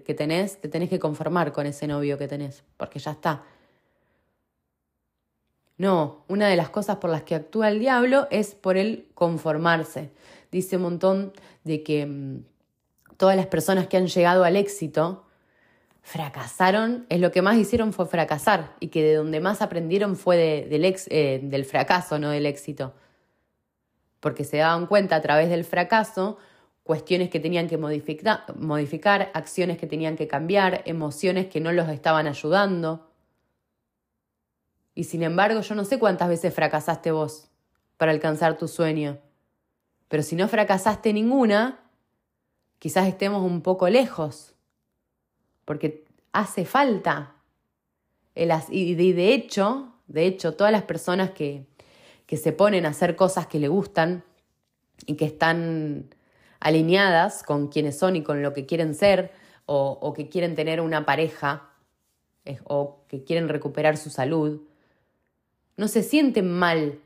que 0.06 0.14
tenés, 0.14 0.62
te 0.62 0.70
tenés 0.70 0.90
que 0.90 1.00
conformar 1.00 1.52
con 1.52 1.66
ese 1.66 1.88
novio 1.88 2.20
que 2.20 2.28
tenés, 2.28 2.64
porque 2.78 3.00
ya 3.00 3.12
está. 3.12 3.44
No, 5.78 6.24
una 6.28 6.48
de 6.48 6.56
las 6.56 6.70
cosas 6.70 6.98
por 6.98 7.10
las 7.10 7.24
que 7.24 7.36
actúa 7.36 7.70
el 7.70 7.80
diablo 7.80 8.28
es 8.30 8.56
por 8.56 8.78
el 8.78 9.08
conformarse. 9.16 10.12
Dice 10.52 10.78
un 10.78 10.84
montón 10.84 11.34
de 11.64 11.84
que 11.84 12.06
mm, 12.06 12.44
todas 13.18 13.36
las 13.36 13.48
personas 13.48 13.88
que 13.88 13.98
han 13.98 14.08
llegado 14.08 14.44
al 14.44 14.56
éxito, 14.56 15.26
fracasaron, 16.04 17.06
es 17.10 17.20
lo 17.20 17.32
que 17.32 17.42
más 17.42 17.58
hicieron 17.58 17.94
fue 17.94 18.06
fracasar 18.06 18.76
y 18.80 18.90
que 18.90 19.02
de 19.02 19.16
donde 19.16 19.40
más 19.40 19.62
aprendieron 19.62 20.18
fue 20.18 20.68
eh, 20.70 21.40
del 21.42 21.66
fracaso, 21.66 22.20
no 22.20 22.30
del 22.30 22.46
éxito. 22.46 22.94
Porque 24.20 24.44
se 24.44 24.58
daban 24.58 24.86
cuenta 24.86 25.16
a 25.16 25.22
través 25.22 25.50
del 25.50 25.64
fracaso 25.64 26.38
cuestiones 26.84 27.30
que 27.30 27.40
tenían 27.40 27.70
que 27.70 27.78
modificar, 27.78 29.32
acciones 29.34 29.78
que 29.78 29.88
tenían 29.88 30.18
que 30.18 30.28
cambiar, 30.28 30.82
emociones 30.86 31.48
que 31.48 31.62
no 31.62 31.72
los 31.72 31.88
estaban 31.88 32.28
ayudando. 32.28 33.10
Y 34.96 35.06
sin 35.06 35.24
embargo, 35.24 35.62
yo 35.62 35.76
no 35.76 35.86
sé 35.86 36.00
cuántas 36.00 36.30
veces 36.30 36.54
fracasaste 36.54 37.12
vos 37.12 37.50
para 37.98 38.12
alcanzar 38.12 38.58
tu 38.58 38.68
sueño. 38.68 39.20
Pero 40.08 40.24
si 40.24 40.36
no 40.36 40.48
fracasaste 40.48 41.14
ninguna, 41.14 41.80
quizás 42.80 43.08
estemos 43.08 43.42
un 43.44 43.62
poco 43.62 43.90
lejos 43.90 44.54
porque 45.66 46.06
hace 46.32 46.66
falta. 46.66 47.36
y 48.36 49.14
de 49.14 49.34
hecho, 49.34 49.94
de 50.08 50.26
hecho, 50.26 50.54
todas 50.56 50.72
las 50.72 50.84
personas 50.84 51.32
que, 51.32 51.66
que 52.26 52.38
se 52.38 52.52
ponen 52.52 52.86
a 52.86 52.90
hacer 52.90 53.16
cosas 53.16 53.48
que 53.48 53.60
le 53.60 53.68
gustan 53.68 54.24
y 55.06 55.16
que 55.16 55.26
están 55.26 56.14
alineadas 56.60 57.44
con 57.44 57.68
quienes 57.68 57.98
son 57.98 58.16
y 58.16 58.24
con 58.24 58.42
lo 58.42 58.54
que 58.54 58.66
quieren 58.66 58.96
ser, 58.96 59.32
o 59.66 60.14
que 60.14 60.30
quieren 60.30 60.56
tener 60.56 60.82
una 60.82 61.06
pareja, 61.06 61.70
o 62.66 63.06
que 63.08 63.24
quieren 63.24 63.50
recuperar 63.50 63.98
su 63.98 64.10
salud, 64.10 64.62
no 65.78 65.88
se 65.88 66.04
sienten 66.04 66.52
mal 66.52 67.00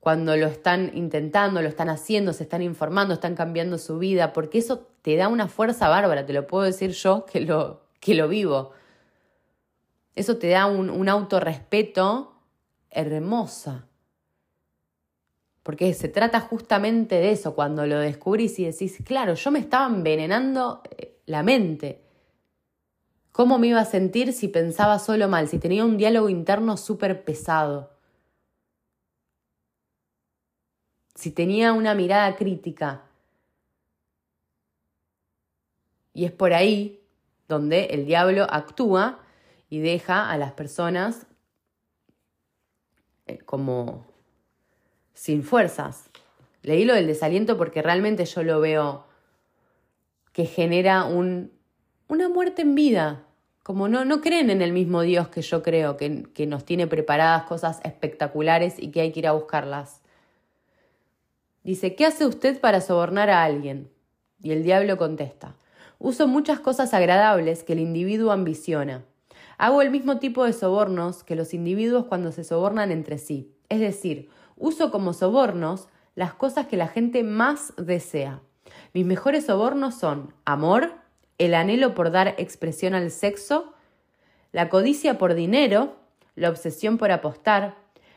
cuando 0.00 0.36
lo 0.36 0.46
están 0.46 0.90
intentando, 0.94 1.62
lo 1.62 1.68
están 1.68 1.88
haciendo, 1.88 2.32
se 2.32 2.42
están 2.42 2.60
informando, 2.60 3.14
están 3.14 3.36
cambiando 3.36 3.78
su 3.78 3.98
vida, 3.98 4.32
porque 4.32 4.58
eso 4.58 4.88
te 5.00 5.14
da 5.16 5.28
una 5.28 5.46
fuerza 5.46 5.88
bárbara, 5.88 6.26
te 6.26 6.32
lo 6.32 6.46
puedo 6.46 6.64
decir 6.64 6.90
yo 6.90 7.24
que 7.24 7.40
lo, 7.40 7.82
que 8.00 8.14
lo 8.14 8.26
vivo. 8.26 8.72
Eso 10.16 10.38
te 10.38 10.48
da 10.48 10.66
un, 10.66 10.90
un 10.90 11.08
autorrespeto 11.08 12.34
hermosa. 12.90 13.86
Porque 15.62 15.94
se 15.94 16.08
trata 16.08 16.40
justamente 16.40 17.14
de 17.14 17.30
eso, 17.30 17.54
cuando 17.54 17.86
lo 17.86 18.00
descubrís 18.00 18.58
y 18.58 18.64
decís, 18.64 18.98
claro, 19.04 19.34
yo 19.34 19.50
me 19.52 19.60
estaba 19.60 19.86
envenenando 19.86 20.82
eh, 20.90 21.20
la 21.26 21.44
mente. 21.44 22.02
¿Cómo 23.30 23.58
me 23.58 23.68
iba 23.68 23.80
a 23.80 23.84
sentir 23.84 24.32
si 24.32 24.48
pensaba 24.48 24.98
solo 24.98 25.28
mal, 25.28 25.48
si 25.48 25.58
tenía 25.58 25.84
un 25.84 25.96
diálogo 25.96 26.28
interno 26.28 26.76
súper 26.76 27.24
pesado? 27.24 27.91
Si 31.14 31.30
tenía 31.30 31.72
una 31.72 31.94
mirada 31.94 32.36
crítica. 32.36 33.02
Y 36.14 36.24
es 36.24 36.32
por 36.32 36.52
ahí 36.52 37.00
donde 37.48 37.86
el 37.86 38.06
diablo 38.06 38.46
actúa 38.48 39.20
y 39.68 39.80
deja 39.80 40.30
a 40.30 40.36
las 40.36 40.52
personas 40.52 41.26
eh, 43.26 43.38
como 43.38 44.04
sin 45.14 45.42
fuerzas. 45.42 46.10
Leí 46.62 46.84
lo 46.84 46.94
del 46.94 47.06
desaliento 47.06 47.56
porque 47.56 47.82
realmente 47.82 48.24
yo 48.24 48.42
lo 48.42 48.60
veo 48.60 49.06
que 50.32 50.46
genera 50.46 51.04
un, 51.04 51.52
una 52.08 52.28
muerte 52.28 52.62
en 52.62 52.74
vida. 52.74 53.24
Como 53.62 53.88
no, 53.88 54.04
no 54.04 54.20
creen 54.20 54.50
en 54.50 54.60
el 54.60 54.72
mismo 54.72 55.02
Dios 55.02 55.28
que 55.28 55.40
yo 55.40 55.62
creo, 55.62 55.96
que, 55.96 56.24
que 56.34 56.46
nos 56.46 56.64
tiene 56.64 56.86
preparadas 56.86 57.44
cosas 57.44 57.80
espectaculares 57.84 58.74
y 58.78 58.90
que 58.90 59.00
hay 59.00 59.12
que 59.12 59.20
ir 59.20 59.26
a 59.26 59.32
buscarlas. 59.32 60.01
Dice, 61.64 61.94
¿qué 61.94 62.06
hace 62.06 62.26
usted 62.26 62.60
para 62.60 62.80
sobornar 62.80 63.30
a 63.30 63.44
alguien? 63.44 63.90
Y 64.42 64.50
el 64.50 64.62
diablo 64.64 64.96
contesta, 64.96 65.54
Uso 66.04 66.26
muchas 66.26 66.58
cosas 66.58 66.94
agradables 66.94 67.62
que 67.62 67.74
el 67.74 67.78
individuo 67.78 68.32
ambiciona. 68.32 69.04
Hago 69.56 69.82
el 69.82 69.92
mismo 69.92 70.18
tipo 70.18 70.44
de 70.44 70.52
sobornos 70.52 71.22
que 71.22 71.36
los 71.36 71.54
individuos 71.54 72.06
cuando 72.06 72.32
se 72.32 72.42
sobornan 72.42 72.90
entre 72.90 73.18
sí. 73.18 73.54
Es 73.68 73.78
decir, 73.78 74.28
uso 74.56 74.90
como 74.90 75.12
sobornos 75.12 75.86
las 76.16 76.34
cosas 76.34 76.66
que 76.66 76.76
la 76.76 76.88
gente 76.88 77.22
más 77.22 77.72
desea. 77.76 78.40
Mis 78.92 79.06
mejores 79.06 79.46
sobornos 79.46 79.94
son 79.94 80.34
amor, 80.44 80.92
el 81.38 81.54
anhelo 81.54 81.94
por 81.94 82.10
dar 82.10 82.34
expresión 82.36 82.94
al 82.94 83.12
sexo, 83.12 83.72
la 84.50 84.68
codicia 84.68 85.18
por 85.18 85.34
dinero, 85.34 85.94
la 86.34 86.50
obsesión 86.50 86.98
por 86.98 87.12
apostar, 87.12 87.76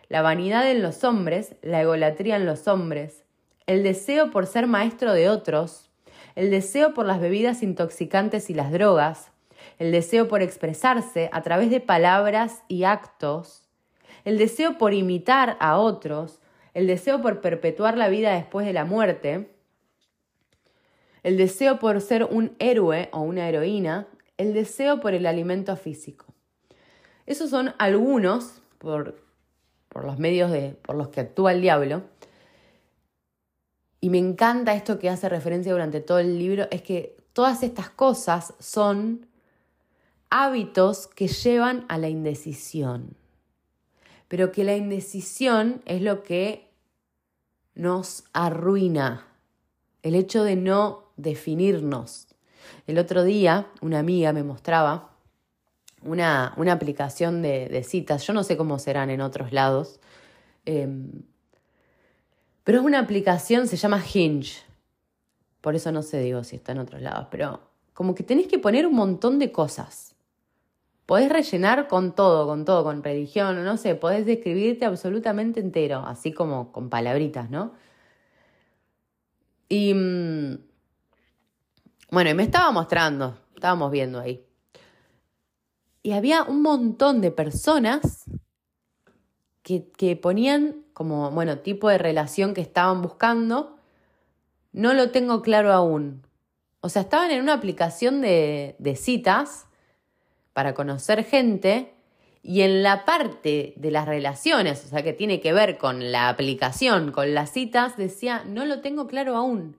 la 0.09 0.23
vanidad 0.23 0.67
en 0.71 0.81
los 0.81 1.03
hombres, 1.03 1.53
la 1.61 1.83
egolatría 1.83 2.35
en 2.35 2.47
los 2.47 2.67
hombres, 2.67 3.24
el 3.67 3.83
deseo 3.83 4.31
por 4.31 4.47
ser 4.47 4.67
maestro 4.67 5.13
de 5.13 5.29
otros, 5.29 5.89
el 6.35 6.51
deseo 6.51 6.93
por 6.93 7.05
las 7.05 7.19
bebidas 7.19 7.63
intoxicantes 7.63 8.49
y 8.49 8.53
las 8.53 8.71
drogas, 8.71 9.31
el 9.79 9.91
deseo 9.91 10.27
por 10.27 10.41
expresarse 10.41 11.29
a 11.31 11.41
través 11.41 11.69
de 11.69 11.79
palabras 11.79 12.63
y 12.67 12.83
actos, 12.83 13.67
el 14.23 14.37
deseo 14.37 14.77
por 14.77 14.93
imitar 14.93 15.57
a 15.59 15.77
otros, 15.77 16.39
el 16.73 16.87
deseo 16.87 17.21
por 17.21 17.41
perpetuar 17.41 17.97
la 17.97 18.09
vida 18.09 18.33
después 18.33 18.65
de 18.65 18.73
la 18.73 18.85
muerte, 18.85 19.49
el 21.23 21.37
deseo 21.37 21.79
por 21.79 22.01
ser 22.01 22.25
un 22.25 22.55
héroe 22.59 23.09
o 23.11 23.21
una 23.21 23.47
heroína, 23.49 24.07
el 24.37 24.53
deseo 24.53 24.99
por 24.99 25.13
el 25.13 25.25
alimento 25.25 25.75
físico. 25.75 26.25
Esos 27.25 27.49
son 27.49 27.73
algunos, 27.79 28.61
por, 28.77 29.23
por 29.89 30.05
los 30.05 30.19
medios 30.19 30.51
de, 30.51 30.77
por 30.83 30.95
los 30.95 31.07
que 31.07 31.21
actúa 31.21 31.53
el 31.53 31.61
diablo, 31.61 32.03
y 34.05 34.11
me 34.11 34.19
encanta 34.19 34.75
esto 34.75 34.99
que 34.99 35.09
hace 35.09 35.29
referencia 35.29 35.71
durante 35.71 35.99
todo 35.99 36.19
el 36.19 36.37
libro, 36.37 36.67
es 36.69 36.83
que 36.83 37.17
todas 37.33 37.63
estas 37.63 37.89
cosas 37.89 38.53
son 38.59 39.25
hábitos 40.29 41.07
que 41.07 41.27
llevan 41.27 41.85
a 41.89 41.97
la 41.97 42.07
indecisión, 42.07 43.17
pero 44.27 44.51
que 44.51 44.63
la 44.63 44.75
indecisión 44.75 45.81
es 45.85 46.03
lo 46.03 46.21
que 46.21 46.69
nos 47.73 48.25
arruina, 48.31 49.25
el 50.03 50.13
hecho 50.13 50.43
de 50.43 50.55
no 50.55 51.05
definirnos. 51.17 52.27
El 52.85 52.99
otro 52.99 53.23
día 53.23 53.71
una 53.81 53.97
amiga 53.97 54.33
me 54.33 54.43
mostraba 54.43 55.15
una, 56.03 56.53
una 56.57 56.73
aplicación 56.73 57.41
de, 57.41 57.83
citas, 57.83 58.27
yo 58.27 58.33
no 58.33 58.43
sé 58.43 58.55
cómo 58.55 58.77
serán 58.77 59.09
en 59.09 59.21
otros 59.21 59.51
lados, 59.51 59.99
em, 60.65 61.23
pero 62.65 62.79
es 62.79 62.83
una 62.83 62.99
aplicación, 62.99 63.67
se 63.67 63.77
llama 63.77 64.03
Hinge. 64.03 64.63
Por 65.61 65.75
eso 65.75 65.91
no 65.91 66.01
sé, 66.01 66.19
digo, 66.19 66.43
si 66.43 66.55
está 66.57 66.73
en 66.73 66.79
otros 66.79 67.01
lados, 67.01 67.27
pero 67.29 67.61
como 67.93 68.15
que 68.15 68.23
tenés 68.23 68.47
que 68.47 68.59
poner 68.59 68.87
un 68.87 68.95
montón 68.95 69.39
de 69.39 69.51
cosas. 69.51 70.15
Podés 71.05 71.31
rellenar 71.31 71.87
con 71.87 72.15
todo, 72.15 72.47
con 72.47 72.65
todo, 72.65 72.83
con 72.83 73.03
religión, 73.03 73.63
no 73.63 73.77
sé, 73.77 73.93
podés 73.93 74.25
describirte 74.25 74.83
absolutamente 74.83 75.59
entero, 75.59 76.03
así 76.07 76.33
como 76.33 76.71
con 76.71 76.89
palabritas, 76.89 77.51
¿no? 77.51 77.73
Y 79.69 79.93
mm, 79.93 80.57
bueno, 82.09 82.29
y 82.31 82.33
me 82.33 82.43
estaba 82.43 82.71
mostrando, 82.71 83.37
estábamos 83.53 83.91
viendo 83.91 84.19
ahí. 84.19 84.43
Y 86.01 86.13
había 86.13 86.43
un 86.43 86.63
montón 86.63 87.21
de 87.21 87.29
personas 87.29 88.24
que, 89.65 90.15
ponían 90.15 90.83
como, 90.93 91.31
bueno, 91.31 91.59
tipo 91.59 91.89
de 91.89 91.97
relación 91.97 92.53
que 92.53 92.61
estaban 92.61 93.01
buscando, 93.01 93.79
no 94.71 94.93
lo 94.93 95.09
tengo 95.09 95.41
claro 95.41 95.73
aún. 95.73 96.21
O 96.81 96.89
sea, 96.89 97.01
estaban 97.01 97.31
en 97.31 97.41
una 97.41 97.53
aplicación 97.53 98.21
de, 98.21 98.75
citas 98.95 99.65
para 100.53 100.75
conocer 100.75 101.23
gente 101.23 101.93
y 102.43 102.61
en 102.61 102.83
la 102.83 103.05
parte 103.05 103.73
de 103.75 103.89
las 103.89 104.07
relaciones, 104.07 104.85
o 104.85 104.87
sea, 104.87 105.01
que 105.01 105.13
tiene 105.13 105.41
que 105.41 105.51
ver 105.51 105.79
con 105.79 106.11
la 106.11 106.29
aplicación, 106.29 107.11
con 107.11 107.33
las 107.33 107.49
citas, 107.51 107.97
decía, 107.97 108.43
no 108.45 108.65
lo 108.65 108.81
tengo 108.81 109.07
claro 109.07 109.35
aún. 109.35 109.77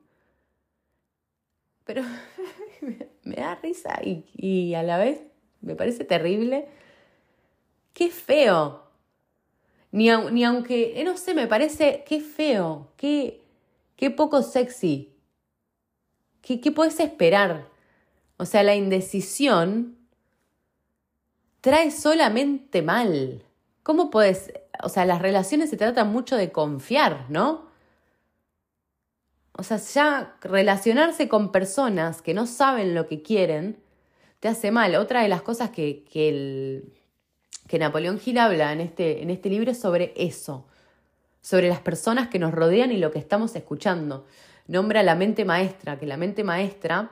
Pero 1.85 2.03
me 3.23 3.37
da 3.37 3.55
risa 3.55 4.01
y 4.03 4.75
a 4.75 4.83
la 4.83 4.99
vez 4.99 5.23
me 5.61 5.77
parece 5.77 6.05
terrible. 6.05 6.67
Qué 7.93 8.11
feo 8.11 8.86
ni, 9.97 10.45
aunque, 10.45 11.01
eh, 11.01 11.05
no 11.05 11.17
sé, 11.17 11.33
me 11.33 11.47
parece, 11.47 12.05
qué 12.07 12.21
feo, 12.21 12.93
qué, 12.99 13.41
qué 13.97 14.11
poco 14.11 14.43
sexy. 14.43 15.15
¿Qué, 16.43 16.61
¿Qué 16.61 16.71
puedes 16.71 17.01
esperar? 17.01 17.67
O 18.37 18.45
sea, 18.45 18.63
la 18.63 18.75
indecisión 18.75 19.97
trae 21.63 21.91
solamente 21.91 22.83
mal. 22.83 23.43
¿Cómo 23.83 24.11
puedes? 24.11 24.53
O 24.83 24.91
sea, 24.91 25.07
las 25.07 25.23
relaciones 25.23 25.71
se 25.71 25.79
tratan 25.79 26.13
mucho 26.13 26.37
de 26.37 26.53
confiar, 26.53 27.25
¿no? 27.31 27.71
O 29.53 29.63
sea, 29.63 29.79
ya 29.79 30.37
relacionarse 30.43 31.27
con 31.29 31.53
personas 31.53 32.21
que 32.21 32.35
no 32.35 32.47
saben 32.47 32.95
lo 32.95 33.07
que 33.07 33.23
quieren 33.23 33.83
te 34.41 34.49
hace 34.49 34.71
mal. 34.71 34.95
Otra 34.97 35.23
de 35.23 35.29
las 35.29 35.41
cosas 35.41 35.71
que, 35.71 36.05
que 36.05 36.29
el, 36.29 36.96
que 37.67 37.79
Napoleón 37.79 38.19
Gil 38.19 38.39
habla 38.39 38.73
en 38.73 38.81
este, 38.81 39.23
en 39.23 39.31
este 39.31 39.49
libro 39.49 39.75
sobre 39.75 40.13
eso, 40.17 40.67
sobre 41.41 41.69
las 41.69 41.81
personas 41.81 42.29
que 42.29 42.39
nos 42.39 42.53
rodean 42.53 42.93
y 42.93 42.97
lo 42.97 43.11
que 43.11 43.19
estamos 43.19 43.55
escuchando. 43.57 44.27
Nombra 44.67 45.03
la 45.03 45.15
mente 45.15 45.45
maestra, 45.45 45.99
que 45.99 46.07
la 46.07 46.17
mente 46.17 46.45
maestra 46.45 47.11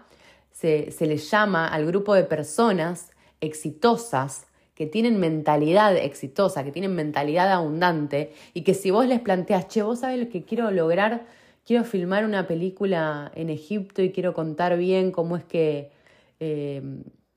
se, 0.50 0.90
se 0.90 1.06
le 1.06 1.16
llama 1.16 1.68
al 1.68 1.86
grupo 1.86 2.14
de 2.14 2.24
personas 2.24 3.10
exitosas 3.40 4.46
que 4.74 4.86
tienen 4.86 5.20
mentalidad 5.20 5.96
exitosa, 5.96 6.64
que 6.64 6.72
tienen 6.72 6.94
mentalidad 6.94 7.52
abundante 7.52 8.32
y 8.54 8.62
que 8.62 8.74
si 8.74 8.90
vos 8.90 9.06
les 9.06 9.20
planteas, 9.20 9.68
che, 9.68 9.82
vos 9.82 10.00
sabés 10.00 10.18
lo 10.18 10.28
que 10.28 10.44
quiero 10.44 10.70
lograr, 10.70 11.26
quiero 11.64 11.84
filmar 11.84 12.24
una 12.24 12.46
película 12.48 13.30
en 13.36 13.50
Egipto 13.50 14.02
y 14.02 14.10
quiero 14.10 14.34
contar 14.34 14.76
bien 14.76 15.12
cómo 15.12 15.36
es 15.36 15.44
que 15.44 15.90
eh, 16.40 16.82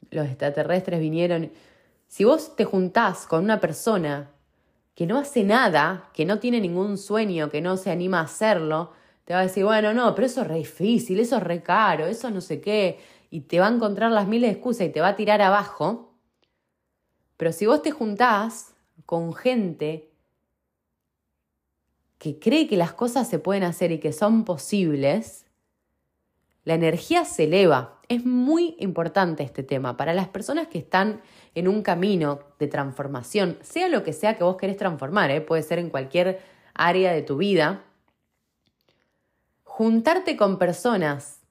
los 0.10 0.26
extraterrestres 0.26 1.00
vinieron 1.00 1.52
si 2.08 2.24
vos 2.24 2.56
te 2.56 2.66
juntás 2.66 3.28
con 3.28 3.44
una 3.44 3.60
persona 3.60 4.32
que 4.96 5.06
no 5.06 5.20
hace 5.20 5.44
nada, 5.44 6.10
que 6.14 6.26
no 6.26 6.40
tiene 6.40 6.60
ningún 6.60 6.98
sueño, 6.98 7.50
que 7.50 7.62
no 7.62 7.78
se 7.78 7.92
anima 7.92 8.20
a 8.20 8.24
hacerlo, 8.24 8.94
te 9.26 9.34
va 9.34 9.42
a 9.42 9.44
decir, 9.44 9.64
bueno, 9.64 9.94
no, 9.94 10.16
pero 10.16 10.26
eso 10.26 10.42
es 10.42 10.48
re 10.48 10.56
difícil, 10.56 11.20
eso 11.20 11.38
es 11.38 11.44
re 11.44 11.62
caro, 11.62 12.08
eso 12.08 12.32
no 12.32 12.42
sé 12.42 12.62
qué, 12.62 13.00
y 13.30 13.42
te 13.42 13.60
va 13.60 13.68
a 13.68 13.74
encontrar 13.74 14.12
las 14.12 14.28
miles 14.28 14.50
de 14.50 14.54
excusas 14.54 14.88
y 14.88 14.90
te 14.90 15.02
va 15.02 15.10
a 15.10 15.16
tirar 15.16 15.42
abajo. 15.42 16.14
Pero 17.36 17.52
si 17.52 17.66
vos 17.66 17.82
te 17.82 17.92
juntás 17.92 18.74
con 19.06 19.34
gente 19.34 20.10
que 22.18 22.40
cree 22.40 22.68
que 22.68 22.78
las 22.78 22.94
cosas 22.94 23.30
se 23.30 23.38
pueden 23.38 23.64
hacer 23.64 23.92
y 23.92 24.00
que 24.00 24.14
son 24.14 24.44
posibles, 24.46 25.46
la 26.64 26.74
energía 26.74 27.26
se 27.26 27.44
eleva. 27.44 27.97
Es 28.10 28.26
muy 28.26 28.76
importante 28.80 29.44
este 29.44 29.64
tema 29.64 29.98
para 29.98 30.14
las 30.14 30.30
personas 30.30 30.68
que 30.68 30.78
están 30.78 31.22
en 31.56 31.68
un 31.68 31.82
camino 31.82 32.40
de 32.58 32.68
transformación, 32.68 33.58
sea 33.62 33.90
lo 33.90 34.04
que 34.04 34.14
sea 34.14 34.38
que 34.38 34.44
vos 34.44 34.58
querés 34.58 34.78
transformar, 34.78 35.30
¿eh? 35.32 35.42
puede 35.42 35.64
ser 35.64 35.80
en 35.80 35.90
cualquier 35.90 36.40
área 36.74 37.12
de 37.12 37.22
tu 37.22 37.38
vida. 37.38 37.84
Juntarte 39.64 40.38
con 40.38 40.58
personas 40.58 41.42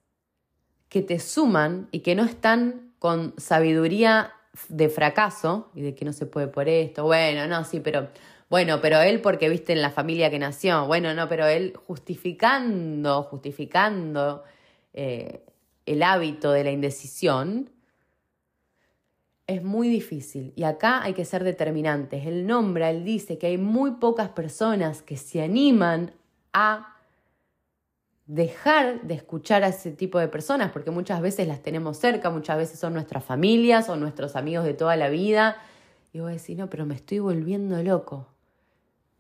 que 0.88 1.02
te 1.02 1.18
suman 1.18 1.88
y 1.90 2.00
que 2.00 2.14
no 2.14 2.24
están 2.24 2.92
con 2.98 3.34
sabiduría 3.36 4.32
de 4.68 4.88
fracaso 4.88 5.70
y 5.74 5.82
de 5.82 5.94
que 5.94 6.04
no 6.04 6.12
se 6.12 6.26
puede 6.26 6.48
por 6.48 6.68
esto. 6.68 7.04
Bueno, 7.04 7.46
no, 7.46 7.64
sí, 7.64 7.80
pero 7.80 8.08
bueno, 8.48 8.80
pero 8.80 9.00
él 9.00 9.20
porque 9.20 9.48
viste 9.48 9.72
en 9.72 9.82
la 9.82 9.90
familia 9.90 10.30
que 10.30 10.38
nació. 10.38 10.86
Bueno, 10.86 11.12
no, 11.14 11.28
pero 11.28 11.46
él 11.46 11.74
justificando, 11.86 13.24
justificando 13.24 14.44
eh, 14.94 15.44
el 15.86 16.02
hábito 16.02 16.52
de 16.52 16.64
la 16.64 16.72
indecisión, 16.72 17.70
es 19.46 19.62
muy 19.62 19.88
difícil. 19.88 20.52
Y 20.56 20.64
acá 20.64 21.02
hay 21.02 21.14
que 21.14 21.24
ser 21.24 21.44
determinantes. 21.44 22.26
Él 22.26 22.46
nombra, 22.46 22.90
él 22.90 23.04
dice 23.04 23.38
que 23.38 23.46
hay 23.46 23.58
muy 23.58 23.92
pocas 23.92 24.30
personas 24.30 25.02
que 25.02 25.16
se 25.16 25.42
animan 25.42 26.12
a 26.52 26.96
dejar 28.26 29.02
de 29.02 29.14
escuchar 29.14 29.62
a 29.62 29.68
ese 29.68 29.92
tipo 29.92 30.18
de 30.18 30.26
personas, 30.26 30.72
porque 30.72 30.90
muchas 30.90 31.20
veces 31.20 31.46
las 31.46 31.62
tenemos 31.62 31.96
cerca, 31.96 32.28
muchas 32.28 32.58
veces 32.58 32.80
son 32.80 32.92
nuestras 32.92 33.24
familias 33.24 33.88
o 33.88 33.96
nuestros 33.96 34.34
amigos 34.34 34.64
de 34.64 34.74
toda 34.74 34.96
la 34.96 35.08
vida. 35.08 35.56
Y 36.12 36.18
vos 36.18 36.32
decís, 36.32 36.56
no, 36.56 36.68
pero 36.68 36.84
me 36.86 36.96
estoy 36.96 37.20
volviendo 37.20 37.80
loco. 37.82 38.26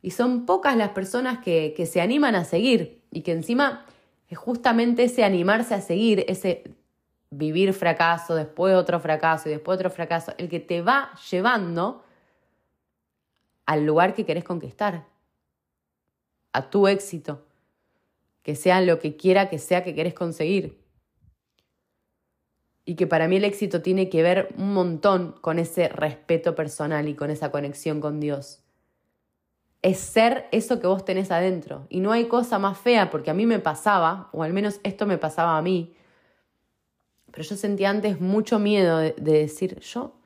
Y 0.02 0.10
son 0.10 0.44
pocas 0.44 0.76
las 0.76 0.90
personas 0.90 1.38
que, 1.38 1.72
que 1.76 1.86
se 1.86 2.00
animan 2.00 2.34
a 2.34 2.44
seguir 2.44 3.00
y 3.12 3.20
que 3.22 3.32
encima 3.32 3.86
es 4.28 4.38
justamente 4.38 5.04
ese 5.04 5.24
animarse 5.24 5.74
a 5.74 5.80
seguir, 5.80 6.24
ese 6.28 6.64
vivir 7.30 7.72
fracaso, 7.72 8.34
después 8.34 8.74
otro 8.74 9.00
fracaso 9.00 9.48
y 9.48 9.52
después 9.52 9.76
otro 9.76 9.90
fracaso, 9.90 10.32
el 10.38 10.48
que 10.48 10.60
te 10.60 10.82
va 10.82 11.12
llevando 11.30 12.02
al 13.66 13.84
lugar 13.84 14.14
que 14.14 14.24
querés 14.24 14.44
conquistar, 14.44 15.06
a 16.52 16.70
tu 16.70 16.88
éxito, 16.88 17.44
que 18.42 18.54
sea 18.54 18.80
lo 18.80 18.98
que 18.98 19.16
quiera 19.16 19.48
que 19.48 19.58
sea 19.58 19.82
que 19.82 19.94
querés 19.94 20.14
conseguir. 20.14 20.80
Y 22.84 22.94
que 22.94 23.08
para 23.08 23.26
mí 23.26 23.36
el 23.36 23.44
éxito 23.44 23.82
tiene 23.82 24.08
que 24.08 24.22
ver 24.22 24.54
un 24.56 24.72
montón 24.72 25.32
con 25.40 25.58
ese 25.58 25.88
respeto 25.88 26.54
personal 26.54 27.08
y 27.08 27.14
con 27.14 27.30
esa 27.30 27.50
conexión 27.50 28.00
con 28.00 28.20
Dios. 28.20 28.62
Es 29.86 29.98
ser 29.98 30.46
eso 30.50 30.80
que 30.80 30.88
vos 30.88 31.04
tenés 31.04 31.30
adentro. 31.30 31.86
Y 31.88 32.00
no 32.00 32.10
hay 32.10 32.24
cosa 32.24 32.58
más 32.58 32.76
fea, 32.76 33.08
porque 33.08 33.30
a 33.30 33.34
mí 33.34 33.46
me 33.46 33.60
pasaba, 33.60 34.30
o 34.32 34.42
al 34.42 34.52
menos 34.52 34.80
esto 34.82 35.06
me 35.06 35.16
pasaba 35.16 35.56
a 35.56 35.62
mí, 35.62 35.94
pero 37.30 37.44
yo 37.44 37.54
sentía 37.54 37.90
antes 37.90 38.20
mucho 38.20 38.58
miedo 38.58 38.98
de, 38.98 39.14
decir, 39.16 39.78
yo 39.78 40.16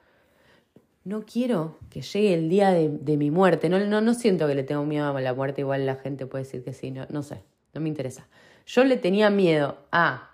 no 1.05 1.27
quiero 1.27 1.77
que 1.91 2.01
llegue 2.01 2.33
el 2.33 2.49
día 2.49 2.71
de, 2.71 3.17
mi 3.19 3.31
muerte. 3.31 3.69
No, 3.69 3.79
no, 3.81 4.01
no 4.01 4.15
siento 4.15 4.47
que 4.47 4.55
le 4.55 4.63
tengo 4.63 4.87
miedo 4.87 5.15
a 5.15 5.21
la 5.21 5.35
muerte, 5.35 5.61
igual 5.61 5.85
la 5.85 5.97
gente 5.97 6.25
puede 6.25 6.45
decir 6.45 6.65
que 6.65 6.73
sí, 6.73 6.91
no, 6.91 7.07
no 7.11 7.23
sé, 7.23 7.43
no 7.75 7.83
me 7.83 7.91
interesa. 7.91 8.29
Yo 8.65 8.85
le 8.85 8.97
tenía 8.97 9.29
miedo 9.29 9.77
a 9.93 10.31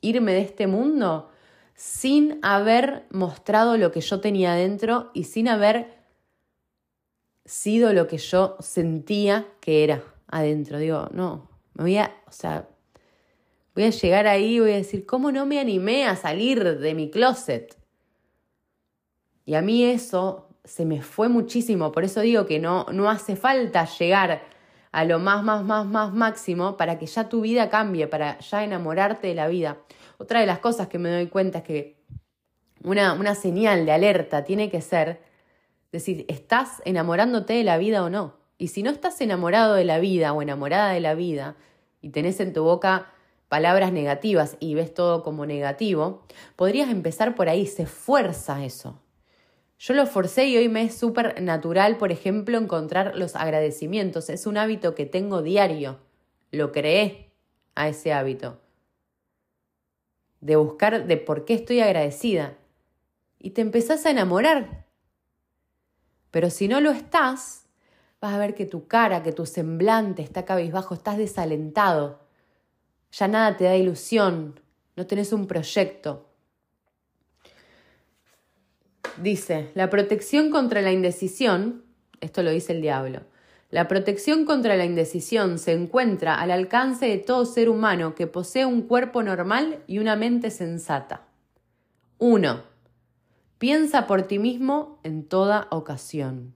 irme 0.00 0.32
de 0.32 0.40
este 0.40 0.66
mundo 0.66 1.30
sin 1.74 2.38
haber 2.40 3.04
mostrado 3.10 3.76
lo 3.76 3.92
que 3.92 4.00
yo 4.00 4.20
tenía 4.20 4.54
adentro 4.54 5.10
y 5.12 5.24
sin 5.24 5.48
haber 5.48 6.01
sido 7.44 7.92
lo 7.92 8.06
que 8.06 8.18
yo 8.18 8.56
sentía 8.60 9.46
que 9.60 9.84
era 9.84 10.02
adentro. 10.28 10.78
Digo, 10.78 11.08
no, 11.12 11.48
me 11.74 11.84
voy 11.84 11.96
a, 11.96 12.14
o 12.26 12.32
sea, 12.32 12.68
voy 13.74 13.84
a 13.84 13.90
llegar 13.90 14.26
ahí 14.26 14.56
y 14.56 14.60
voy 14.60 14.72
a 14.72 14.76
decir, 14.76 15.06
¿cómo 15.06 15.32
no 15.32 15.46
me 15.46 15.58
animé 15.60 16.06
a 16.06 16.16
salir 16.16 16.78
de 16.78 16.94
mi 16.94 17.10
closet? 17.10 17.76
Y 19.44 19.54
a 19.54 19.62
mí 19.62 19.84
eso 19.84 20.48
se 20.64 20.84
me 20.84 21.02
fue 21.02 21.28
muchísimo, 21.28 21.90
por 21.90 22.04
eso 22.04 22.20
digo 22.20 22.46
que 22.46 22.60
no, 22.60 22.86
no 22.92 23.10
hace 23.10 23.34
falta 23.34 23.84
llegar 23.84 24.42
a 24.92 25.04
lo 25.04 25.18
más, 25.18 25.42
más, 25.42 25.64
más, 25.64 25.86
más 25.86 26.12
máximo 26.12 26.76
para 26.76 26.98
que 26.98 27.06
ya 27.06 27.28
tu 27.28 27.40
vida 27.40 27.68
cambie, 27.68 28.06
para 28.06 28.38
ya 28.38 28.62
enamorarte 28.62 29.26
de 29.28 29.34
la 29.34 29.48
vida. 29.48 29.78
Otra 30.18 30.40
de 30.40 30.46
las 30.46 30.60
cosas 30.60 30.88
que 30.88 30.98
me 30.98 31.10
doy 31.10 31.26
cuenta 31.26 31.58
es 31.58 31.64
que 31.64 31.96
una, 32.84 33.14
una 33.14 33.34
señal 33.34 33.86
de 33.86 33.92
alerta 33.92 34.44
tiene 34.44 34.70
que 34.70 34.80
ser 34.80 35.20
decir, 35.92 36.24
¿estás 36.28 36.82
enamorándote 36.84 37.52
de 37.52 37.64
la 37.64 37.78
vida 37.78 38.02
o 38.02 38.10
no? 38.10 38.36
Y 38.58 38.68
si 38.68 38.82
no 38.82 38.90
estás 38.90 39.20
enamorado 39.20 39.74
de 39.74 39.84
la 39.84 39.98
vida 39.98 40.32
o 40.32 40.42
enamorada 40.42 40.92
de 40.92 41.00
la 41.00 41.14
vida 41.14 41.56
y 42.00 42.08
tenés 42.08 42.40
en 42.40 42.52
tu 42.52 42.64
boca 42.64 43.12
palabras 43.48 43.92
negativas 43.92 44.56
y 44.60 44.74
ves 44.74 44.94
todo 44.94 45.22
como 45.22 45.46
negativo, 45.46 46.26
podrías 46.56 46.90
empezar 46.90 47.34
por 47.34 47.48
ahí, 47.48 47.66
se 47.66 47.86
fuerza 47.86 48.64
eso. 48.64 49.02
Yo 49.78 49.94
lo 49.94 50.06
forcé 50.06 50.46
y 50.46 50.56
hoy 50.56 50.68
me 50.68 50.84
es 50.84 50.96
súper 50.96 51.42
natural, 51.42 51.98
por 51.98 52.12
ejemplo, 52.12 52.56
encontrar 52.56 53.16
los 53.16 53.34
agradecimientos. 53.34 54.30
Es 54.30 54.46
un 54.46 54.56
hábito 54.56 54.94
que 54.94 55.06
tengo 55.06 55.42
diario. 55.42 55.98
Lo 56.52 56.70
creé 56.70 57.32
a 57.74 57.88
ese 57.88 58.12
hábito. 58.12 58.60
De 60.40 60.54
buscar 60.54 61.08
de 61.08 61.16
por 61.16 61.44
qué 61.44 61.54
estoy 61.54 61.80
agradecida. 61.80 62.56
Y 63.40 63.50
te 63.50 63.60
empezás 63.60 64.06
a 64.06 64.10
enamorar. 64.10 64.86
Pero 66.32 66.50
si 66.50 66.66
no 66.66 66.80
lo 66.80 66.90
estás, 66.90 67.66
vas 68.20 68.34
a 68.34 68.38
ver 68.38 68.56
que 68.56 68.66
tu 68.66 68.88
cara, 68.88 69.22
que 69.22 69.30
tu 69.30 69.46
semblante 69.46 70.22
está 70.22 70.44
cabizbajo, 70.44 70.94
estás 70.94 71.16
desalentado. 71.16 72.18
Ya 73.12 73.28
nada 73.28 73.56
te 73.56 73.64
da 73.64 73.76
ilusión, 73.76 74.58
no 74.96 75.06
tenés 75.06 75.32
un 75.32 75.46
proyecto, 75.46 76.32
Dice, 79.20 79.70
la 79.74 79.90
protección 79.90 80.50
contra 80.50 80.80
la 80.80 80.90
indecisión, 80.90 81.84
esto 82.20 82.42
lo 82.42 82.50
dice 82.50 82.72
el 82.72 82.80
diablo, 82.80 83.20
la 83.70 83.86
protección 83.86 84.44
contra 84.44 84.76
la 84.76 84.84
indecisión 84.84 85.58
se 85.58 85.72
encuentra 85.72 86.34
al 86.34 86.50
alcance 86.50 87.06
de 87.06 87.18
todo 87.18 87.44
ser 87.44 87.68
humano 87.68 88.14
que 88.14 88.26
posee 88.26 88.64
un 88.64 88.82
cuerpo 88.82 89.22
normal 89.22 89.82
y 89.86 89.98
una 89.98 90.16
mente 90.16 90.50
sensata. 90.50 91.22
1. 92.18 92.71
Piensa 93.62 94.08
por 94.08 94.22
ti 94.22 94.40
mismo 94.40 94.98
en 95.04 95.22
toda 95.22 95.68
ocasión. 95.70 96.52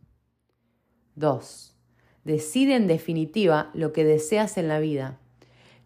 2. 1.14 1.76
Decide 2.24 2.74
en 2.74 2.88
definitiva 2.88 3.70
lo 3.74 3.92
que 3.92 4.04
deseas 4.04 4.58
en 4.58 4.66
la 4.66 4.80
vida. 4.80 5.20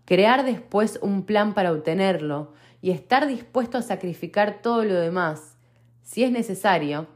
Crear 0.06 0.46
después 0.46 0.98
un 1.02 1.26
plan 1.26 1.52
para 1.52 1.72
obtenerlo 1.72 2.54
y 2.80 2.90
estar 2.90 3.26
dispuesto 3.26 3.76
a 3.76 3.82
sacrificar 3.82 4.62
todo 4.62 4.82
lo 4.82 4.94
demás 4.94 5.58
si 6.00 6.24
es 6.24 6.32
necesario, 6.32 7.06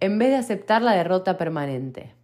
en 0.00 0.18
vez 0.18 0.28
de 0.28 0.36
aceptar 0.36 0.82
la 0.82 0.92
derrota 0.92 1.38
permanente. 1.38 2.14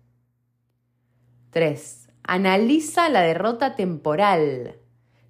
3. 1.49 2.11
Analiza 2.25 3.09
la 3.09 3.23
derrota 3.23 3.75
temporal, 3.75 4.77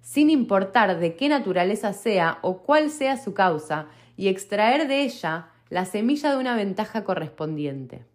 sin 0.01 0.29
importar 0.29 0.99
de 0.99 1.15
qué 1.15 1.29
naturaleza 1.29 1.93
sea 1.93 2.39
o 2.41 2.61
cuál 2.61 2.89
sea 2.89 3.15
su 3.15 3.33
causa, 3.33 3.87
y 4.17 4.27
extraer 4.27 4.89
de 4.89 5.03
ella 5.03 5.47
la 5.73 5.85
semilla 5.85 6.29
de 6.29 6.37
una 6.37 6.55
ventaja 6.55 7.03
correspondiente. 7.03 8.05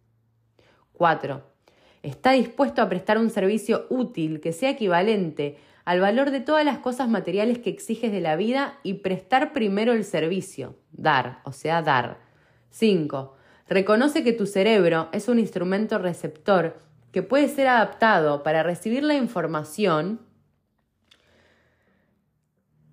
4. 0.92 1.42
Está 2.04 2.30
dispuesto 2.30 2.80
a 2.80 2.88
prestar 2.88 3.18
un 3.18 3.30
servicio 3.30 3.86
útil 3.90 4.40
que 4.40 4.52
sea 4.52 4.70
equivalente 4.70 5.58
al 5.84 5.98
valor 5.98 6.30
de 6.30 6.38
todas 6.38 6.64
las 6.64 6.78
cosas 6.78 7.08
materiales 7.08 7.58
que 7.58 7.70
exiges 7.70 8.12
de 8.12 8.20
la 8.20 8.36
vida 8.36 8.78
y 8.84 8.94
prestar 8.94 9.52
primero 9.52 9.92
el 9.92 10.04
servicio, 10.04 10.76
dar, 10.92 11.40
o 11.42 11.50
sea, 11.50 11.82
dar 11.82 12.20
5. 12.70 13.34
Reconoce 13.68 14.22
que 14.22 14.32
tu 14.32 14.46
cerebro 14.46 15.08
es 15.10 15.26
un 15.26 15.40
instrumento 15.40 15.98
receptor 15.98 16.78
que 17.10 17.24
puede 17.24 17.48
ser 17.48 17.66
adaptado 17.66 18.44
para 18.44 18.62
recibir 18.62 19.02
la 19.02 19.14
información 19.14 20.20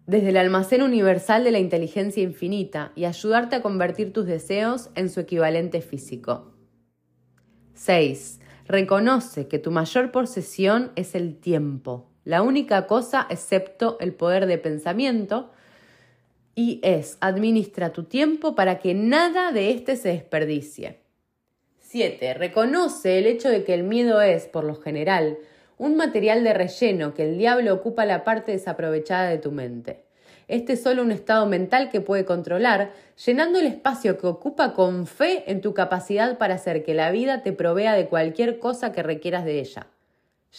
desde 0.07 0.29
el 0.29 0.37
almacén 0.37 0.81
universal 0.81 1.43
de 1.43 1.51
la 1.51 1.59
inteligencia 1.59 2.21
infinita 2.21 2.91
y 2.95 3.05
ayudarte 3.05 3.55
a 3.55 3.61
convertir 3.61 4.13
tus 4.13 4.25
deseos 4.25 4.89
en 4.95 5.09
su 5.09 5.19
equivalente 5.19 5.81
físico. 5.81 6.53
6. 7.73 8.39
Reconoce 8.67 9.47
que 9.47 9.59
tu 9.59 9.71
mayor 9.71 10.11
posesión 10.11 10.91
es 10.95 11.15
el 11.15 11.37
tiempo, 11.37 12.09
la 12.23 12.41
única 12.41 12.87
cosa 12.87 13.27
excepto 13.29 13.97
el 13.99 14.13
poder 14.13 14.47
de 14.47 14.57
pensamiento 14.57 15.51
y 16.55 16.79
es 16.83 17.17
administra 17.19 17.91
tu 17.91 18.03
tiempo 18.03 18.55
para 18.55 18.79
que 18.79 18.93
nada 18.93 19.51
de 19.51 19.71
éste 19.71 19.95
se 19.97 20.09
desperdicie. 20.09 21.01
7. 21.79 22.33
Reconoce 22.33 23.19
el 23.19 23.27
hecho 23.27 23.49
de 23.49 23.63
que 23.63 23.73
el 23.73 23.83
miedo 23.83 24.21
es, 24.21 24.47
por 24.47 24.63
lo 24.63 24.75
general, 24.75 25.37
un 25.77 25.95
material 25.95 26.43
de 26.43 26.53
relleno 26.53 27.13
que 27.13 27.23
el 27.23 27.37
diablo 27.37 27.73
ocupa 27.73 28.05
la 28.05 28.23
parte 28.23 28.51
desaprovechada 28.51 29.29
de 29.29 29.37
tu 29.37 29.51
mente. 29.51 30.05
Este 30.47 30.73
es 30.73 30.83
solo 30.83 31.01
un 31.01 31.11
estado 31.11 31.45
mental 31.47 31.89
que 31.89 32.01
puede 32.01 32.23
controlar, 32.23 32.91
llenando 33.25 33.59
el 33.59 33.65
espacio 33.65 34.17
que 34.17 34.27
ocupa 34.27 34.73
con 34.73 35.07
fe 35.07 35.43
en 35.47 35.61
tu 35.61 35.73
capacidad 35.73 36.37
para 36.37 36.55
hacer 36.55 36.83
que 36.83 36.93
la 36.93 37.09
vida 37.11 37.41
te 37.41 37.51
provea 37.51 37.93
de 37.93 38.07
cualquier 38.07 38.59
cosa 38.59 38.91
que 38.91 39.01
requieras 39.01 39.43
de 39.43 39.59
ella. 39.59 39.87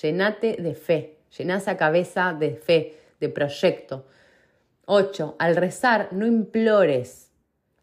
Llenate 0.03 0.57
de 0.61 0.75
fe, 0.75 1.19
llena 1.37 1.59
esa 1.59 1.77
cabeza 1.77 2.37
de 2.39 2.57
fe, 2.57 2.97
de 3.21 3.29
proyecto, 3.29 4.07
8. 4.87 5.37
Al 5.39 5.57
rezar, 5.57 6.09
no 6.13 6.27
implores. 6.27 7.31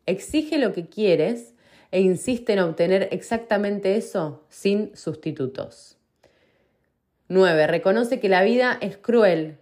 Exige 0.06 0.58
lo 0.58 0.74
que 0.74 0.88
quieres 0.88 1.54
e 1.92 2.02
insiste 2.02 2.54
en 2.54 2.60
obtener 2.60 3.10
exactamente 3.12 3.96
eso 3.96 4.44
sin 4.50 4.96
sustitutos. 4.96 5.98
9. 7.30 7.68
Reconoce 7.68 8.20
que 8.20 8.30
la 8.30 8.44
vida 8.44 8.78
es 8.82 8.98
cruel. 8.98 9.58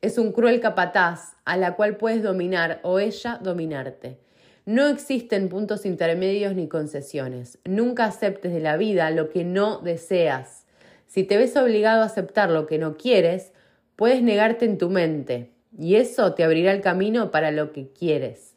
Es 0.00 0.16
un 0.16 0.32
cruel 0.32 0.60
capataz 0.60 1.36
a 1.44 1.56
la 1.56 1.76
cual 1.76 1.96
puedes 1.96 2.22
dominar 2.22 2.80
o 2.82 2.98
ella 2.98 3.38
dominarte. 3.42 4.18
No 4.64 4.86
existen 4.86 5.48
puntos 5.48 5.86
intermedios 5.86 6.54
ni 6.54 6.68
concesiones. 6.68 7.58
Nunca 7.64 8.04
aceptes 8.04 8.52
de 8.52 8.60
la 8.60 8.76
vida 8.76 9.10
lo 9.10 9.28
que 9.28 9.44
no 9.44 9.78
deseas. 9.78 10.66
Si 11.06 11.24
te 11.24 11.36
ves 11.36 11.56
obligado 11.56 12.02
a 12.02 12.06
aceptar 12.06 12.50
lo 12.50 12.66
que 12.66 12.78
no 12.78 12.96
quieres, 12.96 13.52
puedes 13.96 14.22
negarte 14.22 14.66
en 14.66 14.78
tu 14.78 14.90
mente, 14.90 15.52
y 15.76 15.96
eso 15.96 16.34
te 16.34 16.44
abrirá 16.44 16.72
el 16.72 16.82
camino 16.82 17.30
para 17.30 17.50
lo 17.50 17.72
que 17.72 17.88
quieres. 17.88 18.54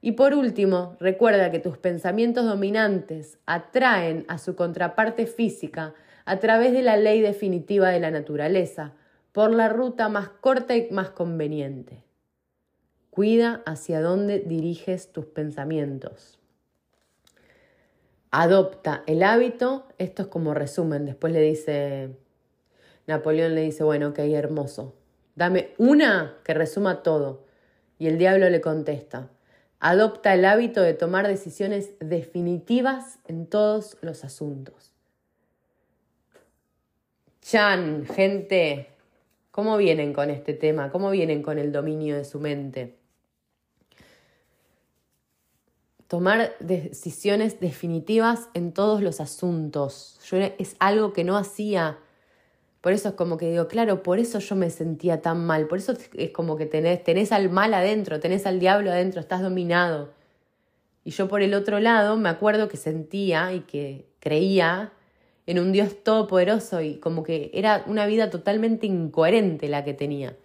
Y 0.00 0.12
por 0.12 0.34
último, 0.34 0.96
recuerda 1.00 1.50
que 1.50 1.58
tus 1.58 1.78
pensamientos 1.78 2.44
dominantes 2.44 3.38
atraen 3.46 4.24
a 4.28 4.38
su 4.38 4.56
contraparte 4.56 5.26
física 5.26 5.94
a 6.28 6.40
través 6.40 6.72
de 6.72 6.82
la 6.82 6.98
ley 6.98 7.22
definitiva 7.22 7.88
de 7.88 8.00
la 8.00 8.10
naturaleza, 8.10 8.92
por 9.32 9.54
la 9.54 9.70
ruta 9.70 10.10
más 10.10 10.28
corta 10.28 10.76
y 10.76 10.90
más 10.90 11.08
conveniente. 11.08 12.04
Cuida 13.08 13.62
hacia 13.64 14.02
dónde 14.02 14.40
diriges 14.40 15.10
tus 15.10 15.24
pensamientos. 15.24 16.38
Adopta 18.30 19.04
el 19.06 19.22
hábito, 19.22 19.88
esto 19.96 20.22
es 20.22 20.28
como 20.28 20.52
resumen, 20.52 21.06
después 21.06 21.32
le 21.32 21.40
dice, 21.40 22.10
Napoleón 23.06 23.54
le 23.54 23.62
dice, 23.62 23.82
bueno, 23.82 24.08
ok, 24.08 24.18
hermoso, 24.18 24.94
Dame 25.34 25.72
una 25.78 26.36
que 26.44 26.52
resuma 26.52 27.04
todo. 27.04 27.44
Y 27.96 28.08
el 28.08 28.18
diablo 28.18 28.50
le 28.50 28.60
contesta, 28.60 29.30
adopta 29.78 30.34
el 30.34 30.44
hábito 30.44 30.82
de 30.82 30.92
tomar 30.92 31.26
decisiones 31.26 31.92
definitivas 32.00 33.20
en 33.28 33.46
todos 33.46 33.96
los 34.02 34.24
asuntos. 34.24 34.77
Chan, 37.50 38.04
gente, 38.04 38.88
¿cómo 39.50 39.78
vienen 39.78 40.12
con 40.12 40.28
este 40.28 40.52
tema? 40.52 40.90
¿Cómo 40.90 41.10
vienen 41.10 41.42
con 41.42 41.58
el 41.58 41.72
dominio 41.72 42.14
de 42.14 42.26
su 42.26 42.40
mente? 42.40 42.98
tomar 46.08 46.54
decisiones 46.60 47.58
definitivas 47.58 48.48
en 48.52 48.72
todos 48.72 49.00
los 49.02 49.20
asuntos. 49.20 50.18
Yo 50.26 50.36
es 50.36 50.76
algo 50.78 51.14
que 51.14 51.24
no 51.24 51.38
hacía. 51.38 51.98
Por 52.82 52.92
eso 52.92 53.10
es 53.10 53.14
como 53.14 53.38
que 53.38 53.50
digo, 53.50 53.66
claro, 53.66 54.02
por 54.02 54.18
eso 54.18 54.40
yo 54.40 54.54
me 54.54 54.68
sentía 54.68 55.22
tan 55.22 55.46
mal. 55.46 55.68
Por 55.68 55.78
eso 55.78 55.94
es 56.14 56.30
como 56.30 56.56
que 56.56 56.66
tenés, 56.66 57.02
tenés 57.02 57.32
al 57.32 57.48
mal 57.48 57.72
adentro, 57.72 58.20
tenés 58.20 58.44
al 58.44 58.60
diablo 58.60 58.90
adentro, 58.90 59.20
estás 59.20 59.40
dominado. 59.40 60.12
Y 61.02 61.12
yo 61.12 61.28
por 61.28 61.40
el 61.40 61.54
otro 61.54 61.80
lado 61.80 62.18
me 62.18 62.28
acuerdo 62.28 62.68
que 62.68 62.76
sentía 62.76 63.54
y 63.54 63.60
que 63.60 64.06
creía 64.20 64.92
en 65.48 65.58
un 65.58 65.72
Dios 65.72 66.04
todopoderoso 66.04 66.80
y 66.80 67.00
como 67.00 67.24
que 67.24 67.50
era 67.52 67.82
una 67.86 68.06
vida 68.06 68.30
totalmente 68.30 68.86
incoherente 68.86 69.68
la 69.68 69.82
que 69.84 69.94
tenía. 69.94 70.36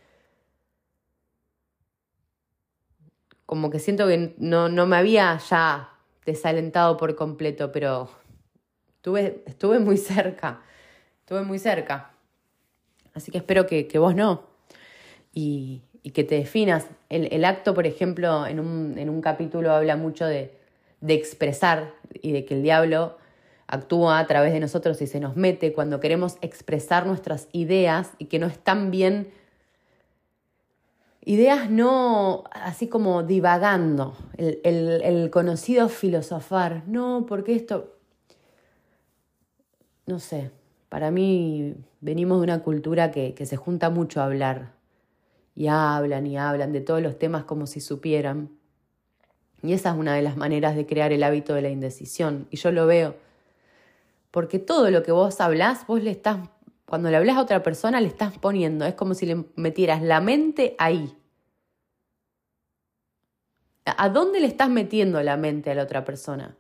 como 3.54 3.70
que 3.70 3.78
siento 3.78 4.08
que 4.08 4.34
no, 4.40 4.68
no 4.68 4.88
me 4.88 4.96
había 4.96 5.38
ya 5.38 5.92
desalentado 6.26 6.98
por 6.98 7.16
completo, 7.16 7.72
pero 7.72 8.10
estuve, 8.96 9.44
estuve 9.46 9.78
muy 9.78 9.98
cerca, 9.98 10.62
estuve 11.20 11.44
muy 11.44 11.60
cerca. 11.60 12.14
Así 13.14 13.32
que 13.32 13.38
espero 13.38 13.68
que, 13.68 13.88
vos 14.00 14.16
no. 14.16 14.48
Y, 15.34 15.84
que 16.16 16.24
te 16.24 16.34
definas. 16.34 16.88
El, 17.10 17.46
acto, 17.46 17.76
por 17.76 17.86
ejemplo, 17.86 18.48
en 18.48 18.60
un, 18.60 18.98
en 18.98 19.08
un 19.08 19.22
capítulo 19.22 19.72
habla 19.72 19.98
mucho 19.98 20.26
de, 20.26 20.58
de 21.02 21.14
expresar 21.14 21.94
y 22.24 22.32
de 22.32 22.46
que 22.46 22.56
el 22.56 22.64
diablo 22.64 23.20
actúa 23.74 24.20
a 24.20 24.28
través 24.28 24.54
de 24.54 24.60
nosotros 24.60 25.02
y 25.02 25.08
se 25.08 25.20
nos 25.20 25.36
mete 25.36 25.74
cuando 25.74 26.00
queremos 26.00 26.38
expresar 26.42 27.06
nuestras 27.06 27.48
ideas 27.52 28.12
y 28.18 28.26
que 28.26 28.40
no 28.40 28.48
están 28.48 28.92
bien 28.92 29.32
Ideas 31.26 31.70
no 31.70 32.44
así 32.52 32.90
como 32.90 33.24
divagando, 33.24 34.18
el, 34.38 35.30
conocido 35.32 35.88
filosofar, 35.88 36.84
no, 36.86 37.26
porque 37.26 37.56
esto, 37.56 37.96
no 40.06 40.20
sé, 40.20 40.52
para 40.90 41.12
mí 41.12 41.76
venimos 42.02 42.40
de 42.40 42.44
una 42.44 42.60
cultura 42.60 43.12
que, 43.12 43.34
que 43.36 43.46
se 43.46 43.56
junta 43.56 43.90
mucho 43.90 44.20
a 44.20 44.26
hablar 44.26 44.74
y 45.56 45.68
hablan 45.68 46.28
y 46.28 46.38
hablan 46.38 46.74
de 46.74 46.82
todos 46.82 47.02
los 47.02 47.18
temas 47.18 47.46
como 47.46 47.68
si 47.68 47.80
supieran. 47.80 48.50
Y 49.62 49.72
esa 49.72 49.92
es 49.92 49.96
una 49.96 50.16
de 50.16 50.24
las 50.24 50.36
maneras 50.36 50.76
de 50.76 50.86
crear 50.86 51.14
el 51.14 51.24
hábito 51.24 51.54
de 51.54 51.62
la 51.62 51.70
indecisión. 51.70 52.48
Y 52.52 52.58
yo 52.58 52.72
lo 52.74 52.86
veo. 52.86 53.16
Porque 54.34 54.58
todo 54.58 54.90
lo 54.90 55.04
que 55.04 55.12
vos 55.12 55.40
hablás, 55.40 55.86
vos 55.86 56.02
le 56.02 56.10
estás 56.10 56.40
cuando 56.88 57.12
le 57.12 57.18
hablas 57.18 57.38
a 57.38 57.42
otra 57.42 57.62
persona 57.62 58.02
le 58.02 58.08
estás 58.08 58.36
poniendo, 58.40 58.86
es 58.86 58.96
como 58.96 59.14
si 59.14 59.28
le 59.28 59.46
metieras 59.56 60.02
la 60.02 60.22
mente 60.22 60.76
ahí. 60.80 61.16
¿A 63.86 64.10
dónde 64.10 64.40
le 64.40 64.48
estás 64.48 64.70
metiendo 64.70 65.22
la 65.22 65.38
mente 65.38 65.70
a 65.70 65.76
la 65.76 65.84
otra 65.84 66.04
persona? 66.04 66.58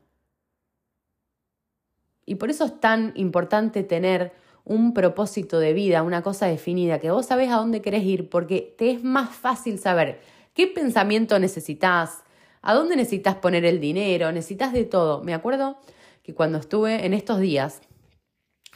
Y 2.27 2.35
por 2.35 2.51
eso 2.51 2.65
es 2.65 2.79
tan 2.79 3.11
importante 3.15 3.81
tener 3.81 4.33
un 4.65 4.93
propósito 4.93 5.59
de 5.59 5.73
vida, 5.73 6.03
una 6.03 6.21
cosa 6.21 6.45
definida, 6.45 6.99
que 6.99 7.09
vos 7.09 7.25
sabés 7.25 7.51
a 7.51 7.55
dónde 7.57 7.81
querés 7.81 8.03
ir, 8.03 8.29
porque 8.29 8.75
te 8.77 8.91
es 8.91 9.03
más 9.03 9.35
fácil 9.35 9.79
saber 9.79 10.21
qué 10.53 10.67
pensamiento 10.67 11.39
necesitas, 11.39 12.23
a 12.61 12.73
dónde 12.75 12.95
necesitas 12.95 13.35
poner 13.37 13.65
el 13.65 13.79
dinero, 13.79 14.31
necesitas 14.31 14.73
de 14.73 14.85
todo. 14.85 15.23
Me 15.23 15.33
acuerdo 15.33 15.77
que 16.23 16.33
cuando 16.33 16.57
estuve 16.57 17.05
en 17.05 17.13
estos 17.13 17.39
días, 17.39 17.81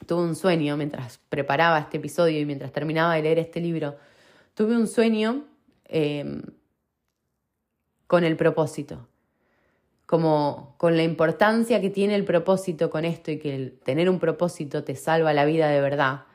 tuve 0.06 0.22
un 0.22 0.36
sueño 0.36 0.78
mientras 0.78 1.20
preparaba 1.30 1.80
este 1.80 1.98
episodio 1.98 2.40
y 2.40 2.46
mientras 2.46 2.72
terminaba 2.72 3.16
de 3.16 3.24
leer 3.24 3.40
este 3.40 3.62
libro, 3.62 3.96
tuve 4.54 4.76
un 4.76 4.88
sueño 4.88 5.46
em, 5.86 6.42
con 8.06 8.26
el 8.26 8.36
propósito, 8.36 9.08
como 10.06 10.76
con 10.78 10.98
la 10.98 11.04
importancia 11.04 11.80
que 11.82 11.90
tiene 11.90 12.16
el 12.16 12.26
propósito 12.26 12.90
con 12.90 13.06
esto 13.06 13.32
y 13.32 13.40
que 13.40 13.74
tener 13.84 14.10
un 14.10 14.20
propósito 14.20 14.84
te 14.84 14.96
salva 14.96 15.34
la 15.34 15.46
vida 15.46 15.70
de 15.70 15.80
verdad, 15.82 16.26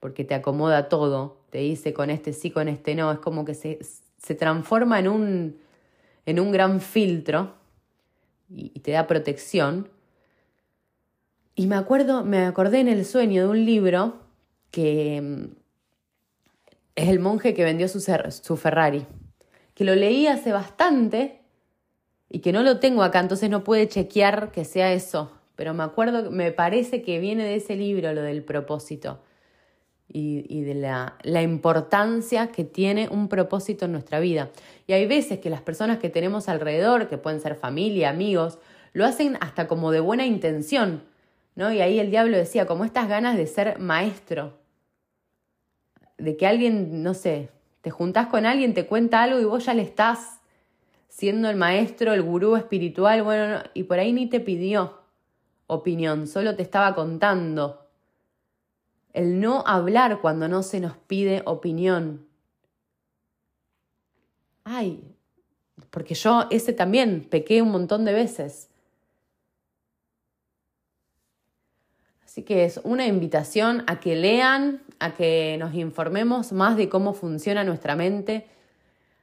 porque 0.00 0.24
te 0.24 0.34
acomoda 0.34 0.88
todo, 0.88 1.38
te 1.50 1.58
dice 1.58 1.94
con 1.94 2.10
este 2.10 2.34
sí, 2.34 2.50
con 2.50 2.68
este 2.68 2.94
no, 2.94 3.10
es 3.10 3.18
como 3.18 3.46
que 3.46 3.54
se, 3.54 3.78
se 4.18 4.34
transforma 4.34 4.98
en 4.98 5.08
un, 5.08 5.58
en 6.26 6.40
un 6.40 6.52
gran 6.52 6.80
filtro 6.80 7.54
y 8.50 8.80
te 8.80 8.92
da 8.92 9.06
protección 9.06 9.88
y 11.58 11.66
me 11.66 11.74
acuerdo, 11.74 12.22
me 12.24 12.46
acordé 12.46 12.78
en 12.78 12.86
el 12.86 13.04
sueño 13.04 13.42
de 13.42 13.48
un 13.48 13.64
libro 13.66 14.20
que 14.70 15.20
mm, 15.20 15.56
es 16.94 17.08
el 17.08 17.18
monje 17.18 17.52
que 17.52 17.64
vendió 17.64 17.88
su, 17.88 17.98
su 17.98 18.56
Ferrari, 18.56 19.04
que 19.74 19.82
lo 19.82 19.96
leí 19.96 20.28
hace 20.28 20.52
bastante 20.52 21.40
y 22.28 22.38
que 22.38 22.52
no 22.52 22.62
lo 22.62 22.78
tengo 22.78 23.02
acá, 23.02 23.18
entonces 23.18 23.50
no 23.50 23.64
puede 23.64 23.88
chequear 23.88 24.52
que 24.52 24.64
sea 24.64 24.92
eso. 24.92 25.32
Pero 25.56 25.74
me 25.74 25.82
acuerdo, 25.82 26.30
me 26.30 26.52
parece 26.52 27.02
que 27.02 27.18
viene 27.18 27.42
de 27.42 27.56
ese 27.56 27.74
libro 27.74 28.12
lo 28.12 28.22
del 28.22 28.44
propósito 28.44 29.18
y, 30.06 30.46
y 30.48 30.62
de 30.62 30.74
la, 30.74 31.16
la, 31.24 31.42
importancia 31.42 32.52
que 32.52 32.62
tiene 32.62 33.08
un 33.08 33.26
propósito 33.26 33.86
en 33.86 33.92
nuestra 33.92 34.20
vida. 34.20 34.50
Y 34.86 34.92
hay 34.92 35.08
veces 35.08 35.40
que 35.40 35.50
las 35.50 35.62
personas 35.62 35.98
que 35.98 36.08
tenemos 36.08 36.48
alrededor, 36.48 37.08
que 37.08 37.18
pueden 37.18 37.40
ser 37.40 37.56
familia, 37.56 38.10
amigos, 38.10 38.60
lo 38.92 39.04
hacen 39.04 39.36
hasta 39.40 39.66
como 39.66 39.90
de 39.90 39.98
buena 39.98 40.24
intención, 40.24 41.02
y 41.58 41.80
ahí 41.80 41.98
el 41.98 42.10
diablo 42.10 42.36
decía, 42.36 42.66
como 42.66 42.84
estas 42.84 43.08
ganas 43.08 43.36
de 43.36 43.48
ser 43.48 43.80
maestro, 43.80 44.58
de 46.16 46.36
que 46.36 46.46
alguien, 46.46 47.02
no 47.02 47.14
sé, 47.14 47.50
te 47.80 47.90
juntás 47.90 48.28
con 48.28 48.46
alguien, 48.46 48.74
te 48.74 48.86
cuenta 48.86 49.24
algo 49.24 49.40
y 49.40 49.44
vos 49.44 49.64
ya 49.64 49.74
le 49.74 49.82
estás 49.82 50.38
siendo 51.08 51.50
el 51.50 51.56
maestro, 51.56 52.12
el 52.12 52.22
gurú 52.22 52.54
espiritual, 52.54 53.24
bueno, 53.24 53.58
y 53.74 53.82
por 53.82 53.98
ahí 53.98 54.12
ni 54.12 54.28
te 54.28 54.38
pidió 54.38 55.00
opinión, 55.66 56.28
solo 56.28 56.54
te 56.54 56.62
estaba 56.62 56.94
contando. 56.94 57.88
El 59.12 59.40
no 59.40 59.64
hablar 59.66 60.20
cuando 60.20 60.46
no 60.46 60.62
se 60.62 60.78
nos 60.78 60.96
pide 60.96 61.42
opinión. 61.44 62.24
Ay, 64.62 65.02
porque 65.90 66.14
yo 66.14 66.46
ese 66.50 66.72
también 66.72 67.26
pequé 67.28 67.62
un 67.62 67.72
montón 67.72 68.04
de 68.04 68.12
veces. 68.12 68.70
Así 72.28 72.42
que 72.42 72.66
es 72.66 72.78
una 72.84 73.06
invitación 73.06 73.84
a 73.86 74.00
que 74.00 74.14
lean, 74.14 74.82
a 74.98 75.14
que 75.14 75.56
nos 75.58 75.74
informemos 75.74 76.52
más 76.52 76.76
de 76.76 76.90
cómo 76.90 77.14
funciona 77.14 77.64
nuestra 77.64 77.96
mente, 77.96 78.44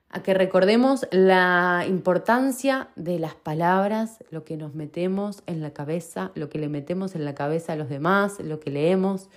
a 0.09 0.23
que 0.23 0.33
recordemos 0.33 1.07
la 1.11 1.85
importancia 1.87 2.87
de 2.95 3.19
las 3.19 3.35
palabras, 3.35 4.23
lo 4.31 4.43
que 4.43 4.57
nos 4.57 4.73
metemos 4.73 5.43
en 5.45 5.61
la 5.61 5.69
cabeza, 5.69 6.31
lo 6.33 6.49
que 6.49 6.57
le 6.57 6.67
metemos 6.67 7.13
en 7.13 7.25
la 7.25 7.35
cabeza 7.35 7.73
a 7.73 7.75
los 7.75 7.89
demás, 7.89 8.39
lo 8.39 8.59
que 8.59 8.71
leemos. 8.71 9.29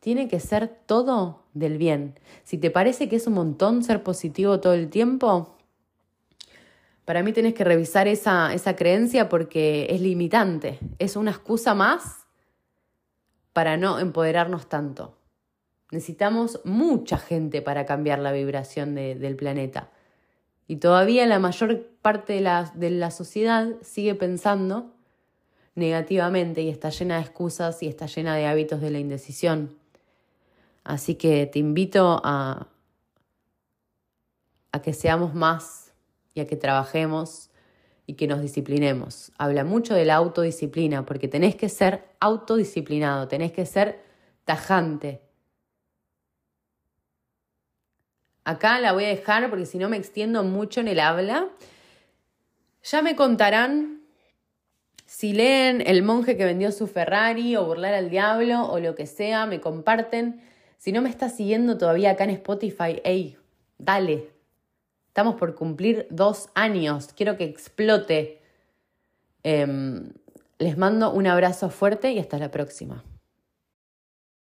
Tiene 0.00 0.26
que 0.26 0.40
ser 0.40 0.66
todo 0.84 1.44
del 1.54 1.78
bien. 1.78 2.18
Si 2.42 2.58
te 2.58 2.72
parece 2.72 3.08
que 3.08 3.14
es 3.14 3.28
un 3.28 3.34
montón 3.34 3.84
ser 3.84 4.02
positivo 4.02 4.58
todo 4.58 4.74
el 4.74 4.90
tiempo, 4.90 5.54
para 7.04 7.22
mí 7.22 7.32
tienes 7.32 7.54
que 7.54 7.62
revisar 7.62 8.08
esa, 8.08 8.52
esa 8.52 8.74
creencia 8.74 9.28
porque 9.28 9.86
es 9.90 10.00
limitante. 10.00 10.80
Es 10.98 11.14
una 11.14 11.30
excusa 11.30 11.74
más 11.74 12.23
para 13.54 13.78
no 13.78 13.98
empoderarnos 13.98 14.68
tanto. 14.68 15.16
Necesitamos 15.90 16.60
mucha 16.64 17.16
gente 17.16 17.62
para 17.62 17.86
cambiar 17.86 18.18
la 18.18 18.32
vibración 18.32 18.94
del 18.94 19.36
planeta. 19.36 19.90
Y 20.66 20.76
todavía 20.76 21.24
la 21.26 21.38
mayor 21.38 21.86
parte 22.02 22.34
de 22.34 22.40
la, 22.40 22.72
de 22.74 22.90
la 22.90 23.10
sociedad 23.10 23.68
sigue 23.80 24.14
pensando 24.16 24.92
negativamente 25.76 26.62
y 26.62 26.68
está 26.68 26.90
llena 26.90 27.16
de 27.16 27.22
excusas 27.22 27.82
y 27.82 27.86
está 27.86 28.06
llena 28.06 28.34
de 28.34 28.46
hábitos 28.46 28.80
de 28.80 28.90
la 28.90 28.98
indecisión. 28.98 29.76
Así 30.82 31.14
que 31.14 31.46
te 31.46 31.60
invito 31.60 32.20
a, 32.24 32.66
a 34.72 34.82
que 34.82 34.92
seamos 34.92 35.34
más 35.34 35.92
y 36.34 36.40
a 36.40 36.46
que 36.46 36.56
trabajemos 36.56 37.50
y 38.06 38.14
que 38.14 38.26
nos 38.26 38.42
disciplinemos. 38.42 39.32
Habla 39.38 39.64
mucho 39.64 39.94
de 39.94 40.04
la 40.04 40.16
autodisciplina, 40.16 41.06
porque 41.06 41.28
tenés 41.28 41.56
que 41.56 41.68
ser 41.68 42.04
autodisciplinado, 42.20 43.28
tenés 43.28 43.52
que 43.52 43.66
ser 43.66 44.02
tajante. 44.44 45.20
Acá 48.44 48.78
la 48.80 48.92
voy 48.92 49.04
a 49.04 49.08
dejar 49.08 49.48
porque 49.48 49.64
si 49.64 49.78
no 49.78 49.88
me 49.88 49.96
extiendo 49.96 50.42
mucho 50.44 50.80
en 50.80 50.88
el 50.88 51.00
habla. 51.00 51.48
Ya 52.82 53.00
me 53.00 53.16
contarán 53.16 54.02
si 55.06 55.32
leen 55.32 55.82
El 55.86 56.02
monje 56.02 56.36
que 56.36 56.44
vendió 56.44 56.72
su 56.72 56.86
Ferrari 56.86 57.56
o 57.56 57.64
Burlar 57.64 57.94
al 57.94 58.10
Diablo 58.10 58.64
o 58.64 58.80
lo 58.80 58.94
que 58.94 59.06
sea, 59.06 59.46
me 59.46 59.60
comparten. 59.60 60.42
Si 60.76 60.92
no 60.92 61.00
me 61.00 61.08
estás 61.08 61.36
siguiendo 61.36 61.78
todavía 61.78 62.10
acá 62.10 62.24
en 62.24 62.30
Spotify, 62.30 63.00
hey, 63.04 63.38
dale, 63.78 64.33
Estamos 65.14 65.36
por 65.36 65.54
cumplir 65.54 66.08
dos 66.10 66.48
años. 66.56 67.10
Quiero 67.14 67.36
que 67.36 67.44
explote. 67.44 68.42
Em, 69.44 70.10
les 70.58 70.76
mando 70.76 71.12
un 71.12 71.28
abrazo 71.28 71.70
fuerte 71.70 72.10
y 72.10 72.18
hasta 72.18 72.36
la 72.36 72.50
próxima. 72.50 73.04